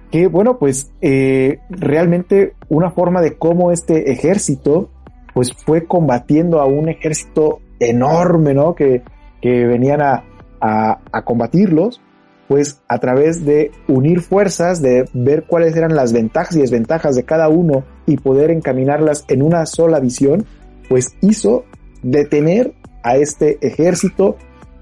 Que 0.09 0.27
bueno, 0.27 0.59
pues 0.59 0.91
eh, 1.01 1.59
realmente 1.69 2.55
una 2.67 2.91
forma 2.91 3.21
de 3.21 3.37
cómo 3.37 3.71
este 3.71 4.11
ejército 4.11 4.89
pues 5.33 5.53
fue 5.53 5.85
combatiendo 5.85 6.59
a 6.59 6.65
un 6.65 6.89
ejército 6.89 7.59
enorme, 7.79 8.53
¿no? 8.53 8.75
Que, 8.75 9.03
que 9.41 9.65
venían 9.65 10.01
a, 10.01 10.25
a, 10.61 10.99
a 11.11 11.21
combatirlos 11.23 12.01
pues 12.51 12.81
a 12.89 12.99
través 12.99 13.45
de 13.45 13.71
unir 13.87 14.19
fuerzas, 14.19 14.81
de 14.81 15.07
ver 15.13 15.45
cuáles 15.47 15.73
eran 15.77 15.95
las 15.95 16.11
ventajas 16.11 16.53
y 16.57 16.59
desventajas 16.59 17.15
de 17.15 17.23
cada 17.23 17.47
uno 17.47 17.85
y 18.05 18.17
poder 18.17 18.51
encaminarlas 18.51 19.23
en 19.29 19.41
una 19.41 19.65
sola 19.65 20.01
visión, 20.01 20.45
pues 20.89 21.15
hizo 21.21 21.63
detener 22.03 22.73
a 23.03 23.15
este 23.15 23.57
ejército 23.61 24.35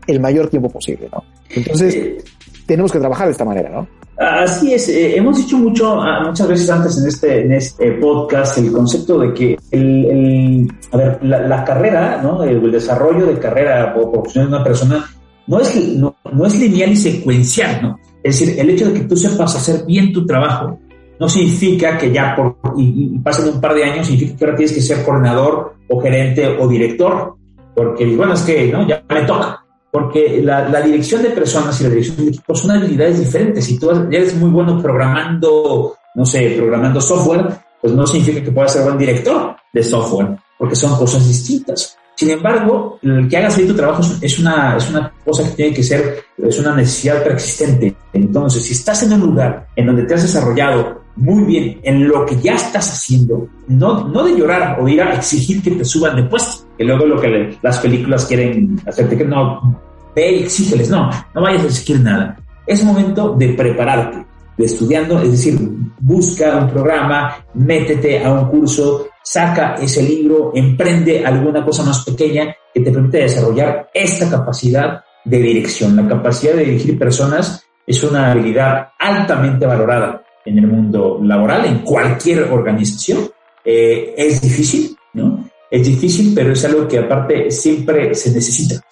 el 0.08 0.20
mayor 0.20 0.50
tiempo 0.50 0.70
posible, 0.70 1.10
¿no? 1.12 1.24
Entonces, 1.52 2.24
tenemos 2.66 2.92
que 2.92 2.98
trabajar 2.98 3.28
de 3.28 3.34
esta 3.34 3.46
manera, 3.46 3.70
¿no? 3.70 3.88
Así 4.18 4.74
es, 4.74 4.90
eh, 4.90 5.16
hemos 5.16 5.38
dicho 5.38 5.60
mucho, 5.60 6.02
ah, 6.02 6.24
muchas 6.26 6.48
veces 6.48 6.70
antes 6.72 6.98
en 6.98 7.08
este, 7.08 7.42
en 7.42 7.54
este 7.54 7.92
podcast 7.94 8.58
el 8.58 8.72
concepto 8.72 9.20
de 9.20 9.34
que 9.34 9.58
el, 9.70 10.68
a 10.92 10.98
ver, 10.98 11.20
la, 11.24 11.64
carrera, 11.64 12.20
¿no? 12.24 12.44
el, 12.44 12.72
desarrollo 12.72 13.28
de 13.28 13.38
carrera 13.38 13.96
o 13.96 14.12
profesión 14.12 14.46
de 14.50 14.56
una 14.56 14.64
persona 14.64 15.06
no 15.50 15.60
es, 15.60 15.76
no, 15.96 16.16
no 16.32 16.46
es 16.46 16.60
lineal 16.60 16.92
y 16.92 16.96
secuencial, 16.96 17.82
¿no? 17.82 18.00
Es 18.24 18.40
decir, 18.40 18.60
el 18.60 18.70
hecho 18.70 18.86
de 18.86 18.94
que 18.94 19.08
tú 19.08 19.18
sepas 19.18 19.56
hacer 19.56 19.84
bien 19.84 20.14
tu 20.14 20.24
trabajo 20.26 20.78
no 21.20 21.28
significa 21.28 21.98
que 21.98 22.12
ya 22.14 22.36
por, 22.36 22.58
y, 22.78 23.16
y 23.16 23.20
pasen 23.20 23.56
un 23.56 23.60
par 23.60 23.74
de 23.74 23.84
años, 23.84 24.06
significa 24.06 24.38
que 24.38 24.46
ahora 24.46 24.58
tienes 24.58 24.76
que 24.76 24.82
ser 24.82 25.04
coordinador 25.04 25.74
o 25.90 26.00
gerente 26.00 26.48
o 26.48 26.68
director, 26.68 27.36
porque 27.76 28.16
bueno, 28.16 28.34
es 28.34 28.42
que 28.42 28.72
no, 28.72 28.88
ya 28.88 29.04
me 29.10 29.24
toca, 29.24 29.66
porque 29.92 30.40
la, 30.44 30.70
la 30.70 30.82
dirección 30.82 31.24
de 31.24 31.32
personas 31.32 31.80
y 31.82 31.84
la 31.84 31.90
dirección 31.90 32.18
de 32.18 32.28
equipos 32.28 32.60
son 32.60 32.72
habilidades 32.72 33.20
diferentes. 33.20 33.66
Si 33.66 33.80
tú 33.80 33.90
eres 33.90 34.36
muy 34.36 34.52
bueno 34.52 34.80
programando, 34.80 35.96
no 36.14 36.26
sé, 36.26 36.54
programando 36.58 37.02
software, 37.02 37.48
pues 37.82 37.92
no 37.94 38.06
significa 38.06 38.44
que 38.44 38.52
puedas 38.52 38.72
ser 38.72 38.84
buen 38.84 39.00
director 39.00 39.56
de 39.74 39.84
software, 39.84 40.38
porque 40.60 40.76
son 40.76 40.96
cosas 40.96 41.28
distintas. 41.28 41.98
Sin 42.20 42.32
embargo, 42.32 43.00
el 43.02 43.30
que 43.30 43.38
hagas 43.38 43.56
bien 43.56 43.70
tu 43.70 43.76
trabajo 43.76 44.02
es 44.22 44.40
una, 44.40 44.76
es 44.76 44.90
una 44.90 45.10
cosa 45.24 45.42
que 45.42 45.56
tiene 45.56 45.74
que 45.74 45.82
ser, 45.82 46.26
es 46.38 46.60
una 46.60 46.76
necesidad 46.76 47.24
preexistente. 47.24 47.96
Entonces, 48.12 48.62
si 48.62 48.74
estás 48.74 49.04
en 49.04 49.14
un 49.14 49.22
lugar 49.22 49.68
en 49.74 49.86
donde 49.86 50.04
te 50.04 50.16
has 50.16 50.24
desarrollado 50.24 51.02
muy 51.16 51.46
bien 51.46 51.80
en 51.82 52.10
lo 52.10 52.26
que 52.26 52.36
ya 52.36 52.56
estás 52.56 52.92
haciendo, 52.92 53.48
no, 53.70 54.06
no 54.10 54.26
de 54.26 54.38
llorar 54.38 54.82
o 54.82 54.88
ir 54.90 55.02
a 55.02 55.14
exigir 55.14 55.64
que 55.64 55.72
te 55.72 55.86
suban 55.86 56.18
de 56.18 56.24
puesto, 56.24 56.68
que 56.78 56.84
luego 56.84 57.06
lo 57.06 57.22
que 57.22 57.58
las 57.62 57.80
películas 57.80 58.26
quieren 58.26 58.78
hacerte 58.86 59.18
que 59.18 59.24
no, 59.24 59.82
ve 60.14 60.40
y 60.40 60.44
exígeles, 60.44 60.90
no, 60.90 61.10
no 61.34 61.42
vayas 61.42 61.64
a 61.64 61.68
exigir 61.68 62.02
nada. 62.02 62.38
Es 62.68 62.84
momento 62.84 63.34
de 63.40 63.54
prepararte, 63.54 64.26
de 64.60 64.66
estudiando, 64.66 65.22
es 65.22 65.32
decir, 65.32 65.58
busca 66.02 66.58
un 66.58 66.70
programa, 66.70 67.46
métete 67.54 68.22
a 68.22 68.34
un 68.34 68.50
curso, 68.50 69.08
saca 69.24 69.76
ese 69.76 70.04
libro, 70.04 70.52
emprende 70.54 71.26
alguna 71.26 71.64
cosa 71.64 71.84
más 71.84 72.04
pequeña 72.04 72.54
que 72.74 72.82
te 72.82 72.92
permite 72.92 73.20
desarrollar 73.20 73.90
esta 73.94 74.30
capacidad 74.30 75.02
de 75.24 75.38
dirección. 75.38 75.96
La 75.96 76.06
capacidad 76.06 76.56
de 76.56 76.66
dirigir 76.66 77.00
personas 77.00 77.64
es 77.88 78.04
una 78.04 78.32
habilidad 78.32 78.90
altamente 79.00 79.66
valorada 79.66 80.24
en 80.44 80.58
el 80.58 80.68
mundo 80.68 81.22
laboral, 81.24 81.64
en 81.66 81.80
cualquier 81.80 82.52
organización. 82.52 83.32
Eh, 83.64 84.14
es 84.18 84.42
difícil, 84.42 84.94
¿no? 85.14 85.50
Es 85.72 85.88
difícil, 85.88 86.34
pero 86.36 86.52
es 86.52 86.66
algo 86.66 86.86
que 86.86 87.00
aparte 87.00 87.50
siempre 87.50 88.14
se 88.14 88.32
necesita. 88.34 88.84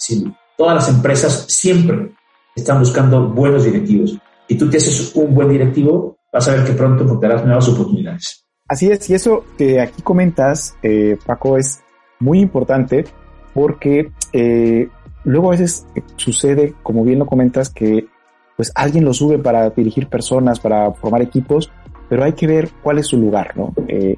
todas 0.57 0.75
las 0.75 0.89
empresas 0.89 1.45
siempre 1.49 2.11
están 2.55 2.79
buscando 2.79 3.27
buenos 3.27 3.65
directivos 3.65 4.17
y 4.47 4.57
tú 4.57 4.69
te 4.69 4.77
haces 4.77 5.15
un 5.15 5.33
buen 5.33 5.49
directivo, 5.49 6.17
vas 6.31 6.47
a 6.47 6.55
ver 6.55 6.65
que 6.65 6.73
pronto 6.73 7.03
encontrarás 7.03 7.45
nuevas 7.45 7.67
oportunidades. 7.69 8.45
Así 8.67 8.89
es, 8.91 9.09
y 9.09 9.13
eso 9.13 9.45
que 9.57 9.79
aquí 9.79 10.01
comentas, 10.01 10.75
eh, 10.83 11.17
Paco, 11.25 11.57
es 11.57 11.81
muy 12.19 12.39
importante 12.39 13.05
porque 13.53 14.11
eh, 14.33 14.89
luego 15.23 15.47
a 15.47 15.51
veces 15.51 15.85
sucede, 16.17 16.73
como 16.83 17.03
bien 17.03 17.19
lo 17.19 17.25
comentas, 17.25 17.69
que 17.69 18.07
pues 18.55 18.71
alguien 18.75 19.05
lo 19.05 19.13
sube 19.13 19.37
para 19.37 19.69
dirigir 19.69 20.07
personas, 20.07 20.59
para 20.59 20.91
formar 20.93 21.21
equipos, 21.21 21.71
pero 22.09 22.23
hay 22.23 22.33
que 22.33 22.47
ver 22.47 22.69
cuál 22.81 22.97
es 22.97 23.07
su 23.07 23.17
lugar, 23.17 23.55
¿no? 23.55 23.73
Eh, 23.87 24.17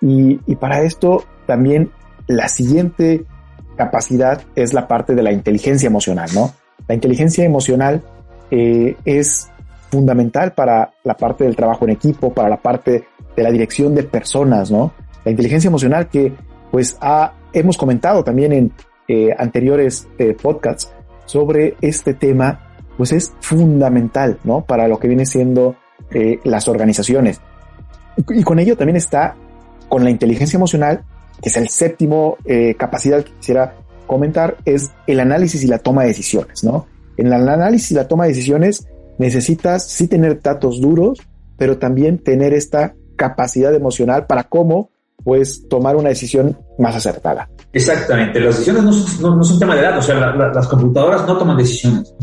y, 0.00 0.40
y 0.46 0.56
para 0.56 0.82
esto 0.82 1.24
también 1.46 1.90
la 2.26 2.48
siguiente 2.48 3.24
capacidad 3.76 4.42
es 4.54 4.72
la 4.72 4.86
parte 4.86 5.14
de 5.14 5.22
la 5.22 5.32
inteligencia 5.32 5.88
emocional, 5.88 6.28
¿no? 6.34 6.52
La 6.86 6.94
inteligencia 6.94 7.44
emocional 7.44 8.02
eh, 8.50 8.96
es 9.04 9.50
fundamental 9.90 10.52
para 10.52 10.92
la 11.04 11.16
parte 11.16 11.44
del 11.44 11.56
trabajo 11.56 11.84
en 11.84 11.90
equipo, 11.90 12.32
para 12.32 12.48
la 12.48 12.56
parte 12.56 13.04
de 13.36 13.42
la 13.42 13.50
dirección 13.50 13.94
de 13.94 14.04
personas, 14.04 14.70
¿no? 14.70 14.92
La 15.24 15.30
inteligencia 15.30 15.68
emocional 15.68 16.08
que, 16.08 16.32
pues, 16.70 16.96
ha, 17.00 17.32
hemos 17.52 17.76
comentado 17.76 18.24
también 18.24 18.52
en 18.52 18.72
eh, 19.08 19.34
anteriores 19.36 20.06
eh, 20.18 20.36
podcasts 20.40 20.92
sobre 21.26 21.76
este 21.80 22.14
tema, 22.14 22.60
pues 22.96 23.12
es 23.12 23.32
fundamental, 23.40 24.38
¿no? 24.44 24.62
Para 24.64 24.86
lo 24.88 24.98
que 24.98 25.08
viene 25.08 25.26
siendo 25.26 25.76
eh, 26.12 26.38
las 26.44 26.68
organizaciones. 26.68 27.40
Y, 28.16 28.42
con 28.42 28.58
ello 28.58 28.76
también 28.76 28.96
está 28.96 29.34
con 29.88 30.04
la 30.04 30.10
inteligencia 30.10 30.56
emocional, 30.56 31.02
que 31.42 31.48
es 31.48 31.56
el 31.56 31.68
séptimo 31.68 32.36
capacidad 32.76 33.24
que 33.24 33.32
quisiera 33.32 33.74
comentar, 34.06 34.58
es 34.64 34.90
el 35.06 35.20
análisis 35.20 35.64
y 35.64 35.66
la 35.66 35.78
toma 35.78 36.02
de 36.02 36.08
decisiones, 36.08 36.62
¿no? 36.62 36.86
En 37.16 37.28
el 37.28 37.48
análisis 37.48 37.92
y 37.92 37.94
la 37.94 38.06
toma 38.06 38.24
de 38.24 38.30
decisiones 38.30 38.86
necesitas 39.20 39.86
sí 39.86 40.08
tener 40.08 40.40
datos 40.40 40.80
duros, 40.80 41.20
pero 41.58 41.76
también 41.76 42.18
tener 42.18 42.54
esta 42.54 42.94
capacidad 43.16 43.74
emocional 43.74 44.26
para 44.26 44.44
cómo 44.44 44.90
pues 45.22 45.68
tomar 45.68 45.94
una 45.96 46.08
decisión 46.08 46.56
más 46.78 46.96
acertada. 46.96 47.50
Exactamente, 47.70 48.40
las 48.40 48.54
decisiones 48.54 48.82
no 48.82 48.92
son, 48.94 49.38
no, 49.38 49.44
son 49.44 49.58
tema 49.58 49.76
de 49.76 49.82
datos, 49.82 50.04
o 50.04 50.06
sea, 50.06 50.34
las 50.34 50.66
computadoras 50.66 51.26
no 51.26 51.36
toman 51.36 51.58
decisiones, 51.58 52.14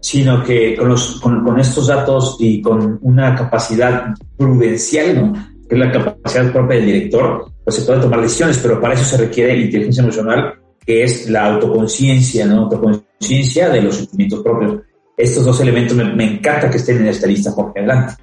sino 0.00 0.42
que 0.42 0.74
con, 0.76 0.88
los, 0.88 1.20
con, 1.20 1.60
estos 1.60 1.86
datos 1.86 2.36
y 2.40 2.60
con 2.60 2.98
una 3.02 3.36
capacidad 3.36 4.06
prudencial, 4.36 5.14
¿no? 5.14 5.32
que 5.68 5.76
es 5.76 5.78
la 5.78 5.92
capacidad 5.92 6.52
propia 6.52 6.78
del 6.78 6.86
director, 6.86 7.52
pues 7.62 7.76
se 7.76 7.82
pueden 7.82 8.02
tomar 8.02 8.20
decisiones, 8.20 8.58
pero 8.58 8.80
para 8.80 8.94
eso 8.94 9.04
se 9.04 9.16
requiere 9.16 9.56
inteligencia 9.56 10.02
emocional, 10.02 10.54
que 10.84 11.04
es 11.04 11.30
la 11.30 11.54
autoconciencia, 11.54 12.44
¿no? 12.44 12.64
Autoconciencia 12.64 13.68
de 13.68 13.82
los 13.82 13.94
sentimientos 13.94 14.42
propios 14.42 14.80
estos 15.22 15.44
dos 15.44 15.60
elementos 15.60 15.96
me, 15.96 16.24
encanta 16.24 16.68
que 16.68 16.78
estén 16.78 16.98
en 16.98 17.08
esta 17.08 17.28
lista, 17.28 17.52
Jorge. 17.52 17.78
Adelante. 17.78 18.14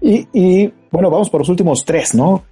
Y, 0.00 0.28
y, 0.32 0.72
bueno, 0.90 1.10
vamos 1.10 1.30
por 1.30 1.40
los 1.40 1.48
últimos 1.48 1.84
tres, 1.84 2.14
¿no? 2.14 2.44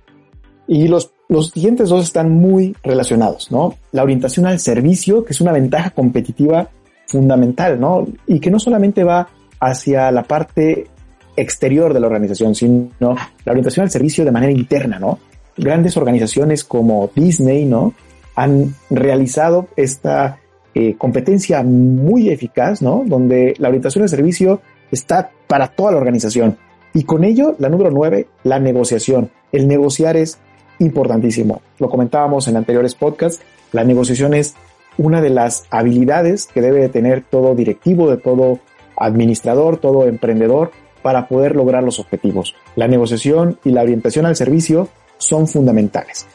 Y 0.66 0.88
los, 0.88 1.12
los 1.28 1.50
siguientes 1.50 1.90
dos 1.90 2.04
están 2.04 2.30
muy 2.30 2.74
relacionados, 2.82 3.50
¿no? 3.50 3.74
La 3.92 4.02
orientación 4.02 4.46
al 4.46 4.60
servicio, 4.60 5.24
que 5.24 5.32
es 5.32 5.40
una 5.40 5.52
ventaja 5.52 5.90
competitiva 5.90 6.70
fundamental, 7.06 7.78
¿no? 7.78 8.06
Y 8.26 8.40
que 8.40 8.50
no 8.50 8.58
solamente 8.58 9.04
va 9.04 9.28
hacia 9.60 10.10
la 10.10 10.22
parte 10.22 10.86
exterior 11.36 11.92
de 11.92 12.00
la 12.00 12.06
organización, 12.06 12.54
sino 12.54 12.90
la 13.00 13.52
orientación 13.52 13.84
al 13.84 13.90
servicio 13.90 14.24
de 14.24 14.32
manera 14.32 14.52
interna, 14.52 14.98
¿no? 14.98 15.18
Grandes 15.56 15.96
organizaciones 15.98 16.64
como 16.64 17.10
Disney, 17.14 17.66
¿no? 17.66 17.92
Han 18.36 18.74
realizado 18.88 19.68
esta 19.76 20.38
eh, 20.74 20.96
competencia 20.96 21.62
muy 21.62 22.28
eficaz, 22.30 22.82
¿no? 22.82 23.02
Donde 23.06 23.54
la 23.58 23.68
orientación 23.68 24.02
de 24.02 24.08
servicio 24.08 24.60
está 24.90 25.30
para 25.46 25.68
toda 25.68 25.92
la 25.92 25.98
organización. 25.98 26.56
Y 26.94 27.04
con 27.04 27.24
ello, 27.24 27.54
la 27.58 27.68
número 27.68 27.90
nueve, 27.90 28.28
la 28.42 28.58
negociación. 28.58 29.30
El 29.52 29.68
negociar 29.68 30.16
es 30.16 30.38
importantísimo. 30.78 31.62
Lo 31.78 31.88
comentábamos 31.88 32.48
en 32.48 32.56
anteriores 32.56 32.94
podcasts. 32.94 33.42
La 33.72 33.84
negociación 33.84 34.34
es 34.34 34.54
una 34.98 35.20
de 35.20 35.30
las 35.30 35.64
habilidades 35.70 36.46
que 36.46 36.60
debe 36.60 36.88
tener 36.88 37.22
todo 37.22 37.54
directivo, 37.54 38.10
de 38.10 38.16
todo 38.16 38.58
administrador, 38.96 39.78
todo 39.78 40.06
emprendedor 40.06 40.72
para 41.02 41.28
poder 41.28 41.56
lograr 41.56 41.82
los 41.82 41.98
objetivos. 41.98 42.54
La 42.76 42.88
negociación 42.88 43.58
y 43.64 43.70
la 43.70 43.82
orientación 43.82 44.26
al 44.26 44.36
servicio 44.36 44.88
son 45.18 45.46
fundamentales. 45.46 46.26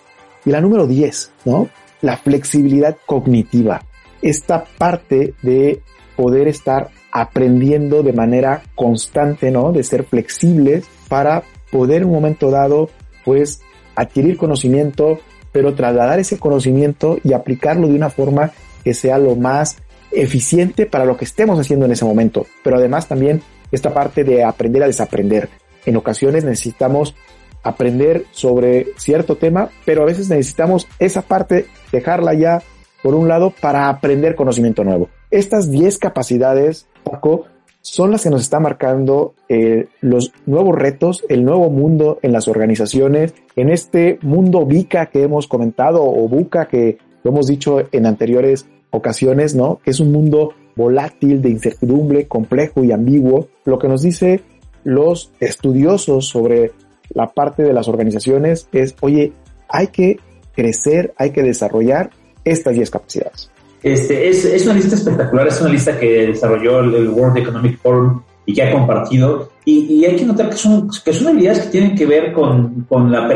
Y 0.46 0.52
la 0.52 0.62
número 0.62 0.88
10, 0.88 1.32
¿no? 1.46 1.70
La 2.02 2.18
flexibilidad 2.18 2.98
cognitiva. 3.06 3.84
Esta 4.22 4.66
parte 4.78 5.34
de 5.42 5.82
poder 6.16 6.48
estar 6.48 6.90
aprendiendo 7.12 8.04
de 8.04 8.14
manera 8.14 8.64
constante, 8.76 9.52
¿no? 9.52 9.72
De 9.72 9.84
ser 9.84 10.04
flexibles 10.04 10.86
para 11.08 11.44
poder 11.72 12.02
en 12.02 12.08
un 12.08 12.14
momento 12.14 12.52
dado, 12.52 12.90
pues, 13.24 13.62
adquirir 13.96 14.38
conocimiento, 14.38 15.20
pero 15.52 15.74
trasladar 15.74 16.20
ese 16.20 16.38
conocimiento 16.38 17.18
y 17.24 17.34
aplicarlo 17.34 17.88
de 17.88 17.96
una 17.96 18.10
forma 18.10 18.52
que 18.84 18.94
sea 18.94 19.18
lo 19.18 19.36
más 19.36 19.78
eficiente 20.12 20.86
para 20.86 21.06
lo 21.06 21.18
que 21.18 21.26
estemos 21.26 21.60
haciendo 21.60 21.86
en 21.86 21.94
ese 21.94 22.06
momento. 22.06 22.46
Pero 22.64 22.78
además 22.78 23.08
también 23.08 23.42
esta 23.72 23.94
parte 23.94 24.24
de 24.24 24.44
aprender 24.44 24.84
a 24.84 24.88
desaprender. 24.88 25.50
En 25.86 25.98
ocasiones 25.98 26.44
necesitamos 26.44 27.16
aprender 27.64 28.26
sobre 28.32 28.88
cierto 28.98 29.38
tema, 29.38 29.70
pero 29.86 30.04
a 30.04 30.06
veces 30.06 30.30
necesitamos 30.30 30.88
esa 31.00 31.24
parte, 31.24 31.66
dejarla 31.92 32.34
ya 32.34 32.62
por 33.06 33.14
un 33.14 33.28
lado 33.28 33.54
para 33.62 33.88
aprender 33.88 34.34
conocimiento 34.34 34.84
nuevo. 34.84 35.10
Estas 35.30 35.70
10 35.70 36.00
capacidades, 36.00 36.88
Paco, 37.04 37.44
son 37.80 38.10
las 38.10 38.24
que 38.24 38.32
nos 38.32 38.42
están 38.42 38.64
marcando 38.64 39.36
eh, 39.48 39.90
los 40.02 40.34
nuevos 40.48 40.76
retos, 40.76 41.24
el 41.30 41.46
nuevo 41.46 41.70
mundo 41.70 42.18
en 42.24 42.34
las 42.34 42.48
organizaciones, 42.48 43.36
en 43.56 43.70
este 43.70 44.18
mundo 44.24 44.66
VICA 44.66 45.06
que 45.06 45.22
hemos 45.22 45.46
comentado 45.46 46.04
o 46.04 46.28
VUCA 46.28 46.68
que 46.68 46.98
lo 47.24 47.30
hemos 47.30 47.46
dicho 47.46 47.78
en 47.92 48.08
anteriores 48.08 48.66
ocasiones, 48.90 49.54
¿no? 49.54 49.80
Que 49.86 49.92
es 49.92 50.00
un 50.00 50.12
mundo 50.12 50.56
volátil, 50.76 51.44
de 51.44 51.52
incertidumbre, 51.52 52.28
complejo 52.28 52.84
y 52.84 52.92
ambiguo. 52.92 53.50
Lo 53.66 53.78
que 53.78 53.88
nos 53.88 54.02
dice 54.02 54.42
los 54.84 55.32
estudiosos 55.40 56.26
sobre 56.26 56.72
la 57.10 57.28
parte 57.28 57.62
de 57.62 57.74
las 57.74 57.88
organizaciones 57.88 58.68
es, 58.72 58.96
oye, 59.02 59.32
hay 59.70 59.90
que 59.90 60.18
crecer, 60.56 61.14
hay 61.18 61.30
que 61.30 61.44
desarrollar 61.44 62.10
estas 62.46 62.74
10 62.74 62.90
capacidades. 62.90 63.50
Este, 63.84 64.30
es, 64.30 64.46
es, 64.46 64.66
una 64.66 64.76
lista 64.76 64.96
espectacular, 64.96 65.48
es 65.48 65.62
una 65.62 65.70
lista 65.70 66.00
que 66.00 66.28
desarrolló 66.28 66.80
el 66.80 67.10
World 67.10 67.38
Economic 67.38 67.80
Forum 67.82 68.22
y 68.46 68.54
que 68.54 68.64
ha 68.64 68.72
compartido. 68.72 69.52
Y, 69.66 70.06
hay 70.06 70.16
que 70.16 70.26
notar 70.26 70.50
que 70.50 70.58
son, 70.58 70.90
que 71.04 71.14
son 71.14 71.28
habilidades 71.28 71.64
que 71.64 71.70
tienen 71.70 71.96
que 71.96 72.06
ver 72.06 72.32
con, 72.32 72.86
con, 72.88 73.12
la 73.12 73.28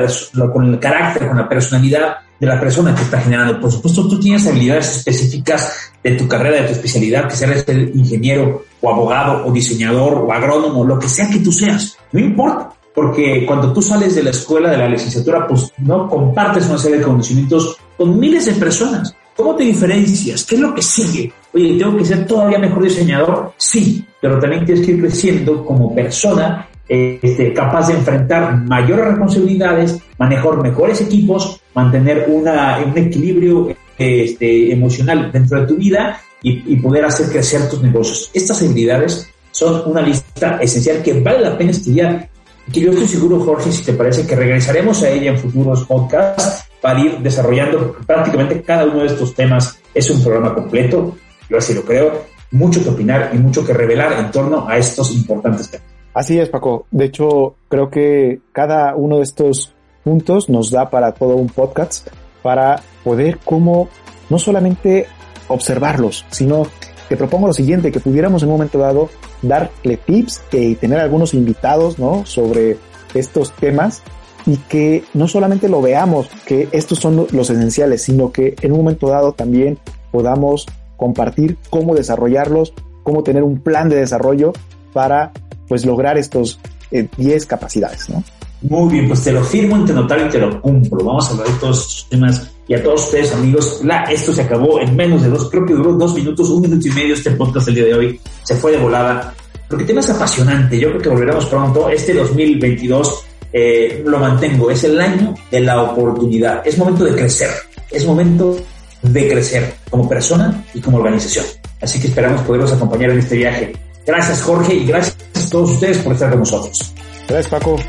con 0.51 0.74
el 0.74 0.80
carácter, 0.80 1.28
con 1.28 1.38
la 1.38 1.50
personalidad 1.50 2.18
de 2.39 2.48
la 2.48 2.60
persona 2.60 2.96
que 2.96 3.01
está 3.01 3.20
generando. 3.20 3.60
Por 3.60 3.72
supuesto, 3.72 4.08
tú 4.08 4.20
tienes 4.20 4.48
habilidades 4.48 4.98
específicas 4.98 5.92
de 6.04 6.12
tu 6.12 6.28
carrera, 6.28 6.62
de 6.62 6.68
tu 6.68 6.74
especialidad, 6.74 7.28
que 7.28 7.36
seas 7.36 7.68
el 7.68 7.92
ingeniero 7.96 8.63
o 8.82 8.89
abogado 8.89 9.46
o 9.46 9.51
diseñador 9.51 10.13
o 10.13 10.32
agrónomo, 10.32 10.86
lo 10.86 10.98
que 10.98 11.10
sea 11.10 11.30
que 11.30 11.39
tú 11.39 11.51
seas, 11.51 11.98
no 12.12 12.20
importa. 12.20 12.72
Porque 13.00 13.46
cuando 13.46 13.72
tú 13.72 13.82
sales 13.82 14.13
de 14.13 14.24
la 14.24 14.32
escuela, 14.32 14.72
de 14.72 14.77
la 14.77 14.89
licenciatura, 14.89 15.48
pues 15.48 15.72
no 15.77 16.10
compartes 16.10 16.68
una 16.68 16.77
serie 16.77 16.98
de 16.98 17.06
conocimientos 17.06 17.77
con 17.96 18.20
miles 18.20 18.46
de 18.46 18.51
personas. 18.56 19.15
¿Cómo 19.38 19.56
te 19.56 19.63
diferencias? 19.63 20.44
¿Qué 20.44 20.56
es 20.56 20.62
lo 20.62 20.75
que 20.75 20.82
sigue? 20.82 21.32
Oye, 21.53 21.79
¿tengo 21.79 21.96
que 21.96 22.03
ser 22.03 22.27
todavía 22.27 22.60
mejor 22.60 22.84
diseñador? 22.84 23.53
Sí, 23.56 24.06
pero 24.20 24.38
también 24.38 24.65
tienes 24.65 24.86
que 24.86 24.91
ir 24.91 25.00
creciendo 25.00 25.63
como 25.63 25.96
persona 25.96 26.68
este, 26.89 27.53
capaz 27.53 27.88
de 27.88 27.94
enfrentar 27.94 28.58
mayores 28.65 29.06
responsabilidades, 29.06 29.98
manejar 30.18 30.58
mejores 30.58 31.00
equipos, 31.00 31.62
mantener 31.74 32.25
una, 32.27 32.79
un 32.86 32.98
equilibrio 32.98 33.74
este, 33.98 34.74
emocional 34.74 35.32
dentro 35.32 35.62
de 35.62 35.67
tu 35.67 35.78
vida 35.78 36.19
y, 36.43 36.74
y, 36.74 36.76
poder 36.76 37.06
hacer 37.06 37.30
crecer 37.30 37.69
tus 37.69 37.82
negocios. 37.82 38.30
Estas 38.34 38.62
habilidades 38.62 39.30
son 39.52 39.89
una 39.89 40.02
lista 40.02 40.58
esencial 40.62 41.02
que 41.02 41.21
vale 41.21 41.39
la 41.39 41.58
pena 41.58 41.71
estudiar. 41.71 42.28
Que 42.73 42.82
yo 42.82 42.91
estoy 42.91 43.08
seguro, 43.08 43.39
Jorge, 43.39 43.71
si 43.71 43.84
te 43.84 43.93
parece 43.93 44.27
que 44.27 44.36
regresaremos 44.36 45.01
a 45.03 45.10
ella 45.10 45.32
en 45.32 45.38
futuros 45.39 45.86
podcasts 45.86 46.65
para 46.82 46.99
ir 46.99 47.19
desarrollando 47.19 47.95
prácticamente 48.05 48.62
cada 48.62 48.86
uno 48.86 48.99
de 48.99 49.08
estos 49.08 49.34
temas. 49.34 49.79
Es 49.93 50.10
un 50.10 50.21
programa 50.21 50.53
completo, 50.53 51.15
yo 51.49 51.58
así 51.58 51.73
lo 51.73 51.84
creo, 51.84 52.25
mucho 52.51 52.84
que 52.84 52.89
opinar 52.89 53.32
y 53.34 53.38
mucho 53.38 53.65
que 53.65 53.73
revelar 53.73 54.13
en 54.13 54.32
torno 54.32 54.67
a 54.67 54.77
estos 54.77 55.13
importantes 55.15 55.71
temas. 55.71 55.88
Así 56.13 56.39
es, 56.39 56.49
Paco. 56.49 56.86
De 56.91 57.05
hecho, 57.05 57.55
creo 57.69 57.89
que 57.89 58.41
cada 58.51 58.95
uno 58.95 59.17
de 59.17 59.23
estos 59.23 59.73
puntos 60.03 60.49
nos 60.49 60.71
da 60.71 60.89
para 60.89 61.13
todo 61.13 61.36
un 61.36 61.47
podcast 61.47 62.08
para 62.41 62.82
poder 63.03 63.39
como 63.39 63.89
no 64.29 64.39
solamente 64.39 65.08
observarlos, 65.47 66.25
sino 66.29 66.67
te 67.10 67.17
propongo 67.17 67.48
lo 67.48 67.54
siguiente, 67.54 67.91
que 67.91 68.00
pudiéramos 68.00 68.43
en 68.43 68.50
un 68.50 68.56
momento 68.56 68.78
dado 68.78 69.10
darle 69.41 69.98
tips 69.98 70.41
y 70.52 70.76
tener 70.76 71.00
algunos 71.00 71.34
invitados, 71.34 71.98
¿no? 71.98 72.26
Sobre 72.26 72.78
estos 73.13 73.52
temas 73.54 74.04
y 74.45 74.58
que 74.58 75.04
no 75.13 75.28
solamente 75.28 75.67
lo 75.67 75.82
veamos, 75.82 76.30
que 76.45 76.69
estos 76.72 77.00
son 77.00 77.28
los 77.32 77.50
esenciales, 77.50 78.04
sino 78.04 78.32
que 78.32 78.56
en 78.62 78.72
un 78.72 78.80
momento 78.80 79.10
dado 79.10 79.34
también 79.34 79.80
podamos 80.12 80.67
compartir 80.98 81.58
cómo 81.69 81.95
desarrollarlos, 81.95 82.74
cómo 83.04 83.24
tener 83.24 83.43
un 83.43 83.60
plan 83.60 83.89
de 83.89 83.95
desarrollo 83.95 84.54
para 84.93 85.32
pues 85.67 85.86
lograr 85.86 86.17
estos 86.17 86.60
10 86.91 87.10
eh, 87.17 87.48
capacidades, 87.48 88.10
¿no? 88.10 88.24
Muy 88.62 88.91
bien, 88.91 89.08
pues 89.08 89.24
te 89.24 89.32
lo 89.32 89.43
firmo 89.43 89.76
ante 89.78 89.93
notario 89.93 90.28
y 90.28 90.30
te 90.30 90.38
lo 90.38 90.62
cumplo. 90.62 91.04
Vamos 91.04 91.28
a 91.28 91.32
hablar 91.32 91.48
de 91.48 91.54
todos 91.54 91.80
estos 91.80 92.10
temas 92.10 92.52
y 92.69 92.75
a 92.75 92.84
todos 92.84 93.05
ustedes, 93.05 93.34
amigos. 93.34 93.82
La, 93.84 94.03
esto 94.03 94.32
se 94.32 94.43
acabó 94.43 94.79
en 94.79 94.95
menos 94.95 95.23
de 95.23 95.29
dos, 95.29 95.49
creo 95.49 95.65
que 95.65 95.73
duró 95.73 95.91
dos 95.93 96.13
minutos, 96.13 96.49
un 96.51 96.62
minuto 96.62 96.88
y 96.88 96.91
medio 96.91 97.15
este 97.15 97.32
podcast 97.32 97.67
el 97.67 97.75
día 97.75 97.86
de 97.86 97.93
hoy. 97.95 98.21
Se 98.43 98.55
fue 98.55 98.71
de 98.71 98.77
volada. 98.77 99.34
Porque 99.67 99.86
tema 99.86 100.01
es 100.01 100.10
apasionante. 100.12 100.79
Yo 100.79 100.89
creo 100.89 101.01
que 101.01 101.10
volveremos 101.10 101.47
pronto. 101.47 101.89
Este 101.89 102.13
2022 102.13 103.25
eh, 103.51 104.03
lo 104.05 104.19
mantengo. 104.19 104.69
Es 104.69 104.84
el 104.84 105.01
año 105.01 105.34
de 105.49 105.62
la 105.62 105.82
oportunidad. 105.82 106.62
Es 106.65 106.77
momento 106.77 107.05
de 107.05 107.15
crecer. 107.15 107.49
Es 107.89 108.05
momento 108.05 108.55
de 109.01 109.27
crecer 109.27 109.73
como 109.89 110.08
persona 110.08 110.63
y 110.75 110.79
como 110.79 110.97
organización. 110.97 111.45
Así 111.82 111.99
que 111.99 112.08
esperamos 112.08 112.41
poderlos 112.41 112.71
acompañar 112.71 113.10
en 113.10 113.19
este 113.19 113.36
viaje. 113.36 113.73
Gracias 114.05 114.43
Jorge 114.43 114.75
y 114.75 114.86
gracias 114.86 115.17
a 115.34 115.49
todos 115.49 115.71
ustedes 115.71 115.97
por 115.99 116.13
estar 116.13 116.29
con 116.29 116.39
nosotros. 116.39 116.93
Gracias 117.27 117.47
Paco, 117.47 117.79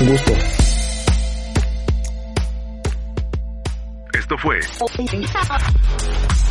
un 0.00 0.08
gusto. 0.08 0.32
Esto 4.28 4.36
fue 4.36 4.60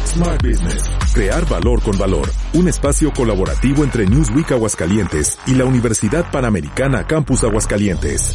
Smart 0.08 0.42
Business. 0.42 0.90
Crear 1.14 1.48
valor 1.48 1.80
con 1.84 1.96
valor. 1.96 2.28
Un 2.54 2.68
espacio 2.68 3.14
colaborativo 3.14 3.84
entre 3.84 4.08
Newsweek 4.08 4.54
Aguascalientes 4.54 5.38
y 5.46 5.54
la 5.54 5.66
Universidad 5.66 6.32
Panamericana 6.32 7.06
Campus 7.06 7.44
Aguascalientes. 7.44 8.34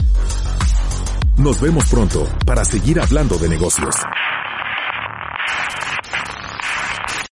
Nos 1.38 1.60
vemos 1.60 1.90
pronto 1.90 2.24
para 2.46 2.64
seguir 2.64 3.00
hablando 3.00 3.36
de 3.36 3.48
negocios. 3.48 3.96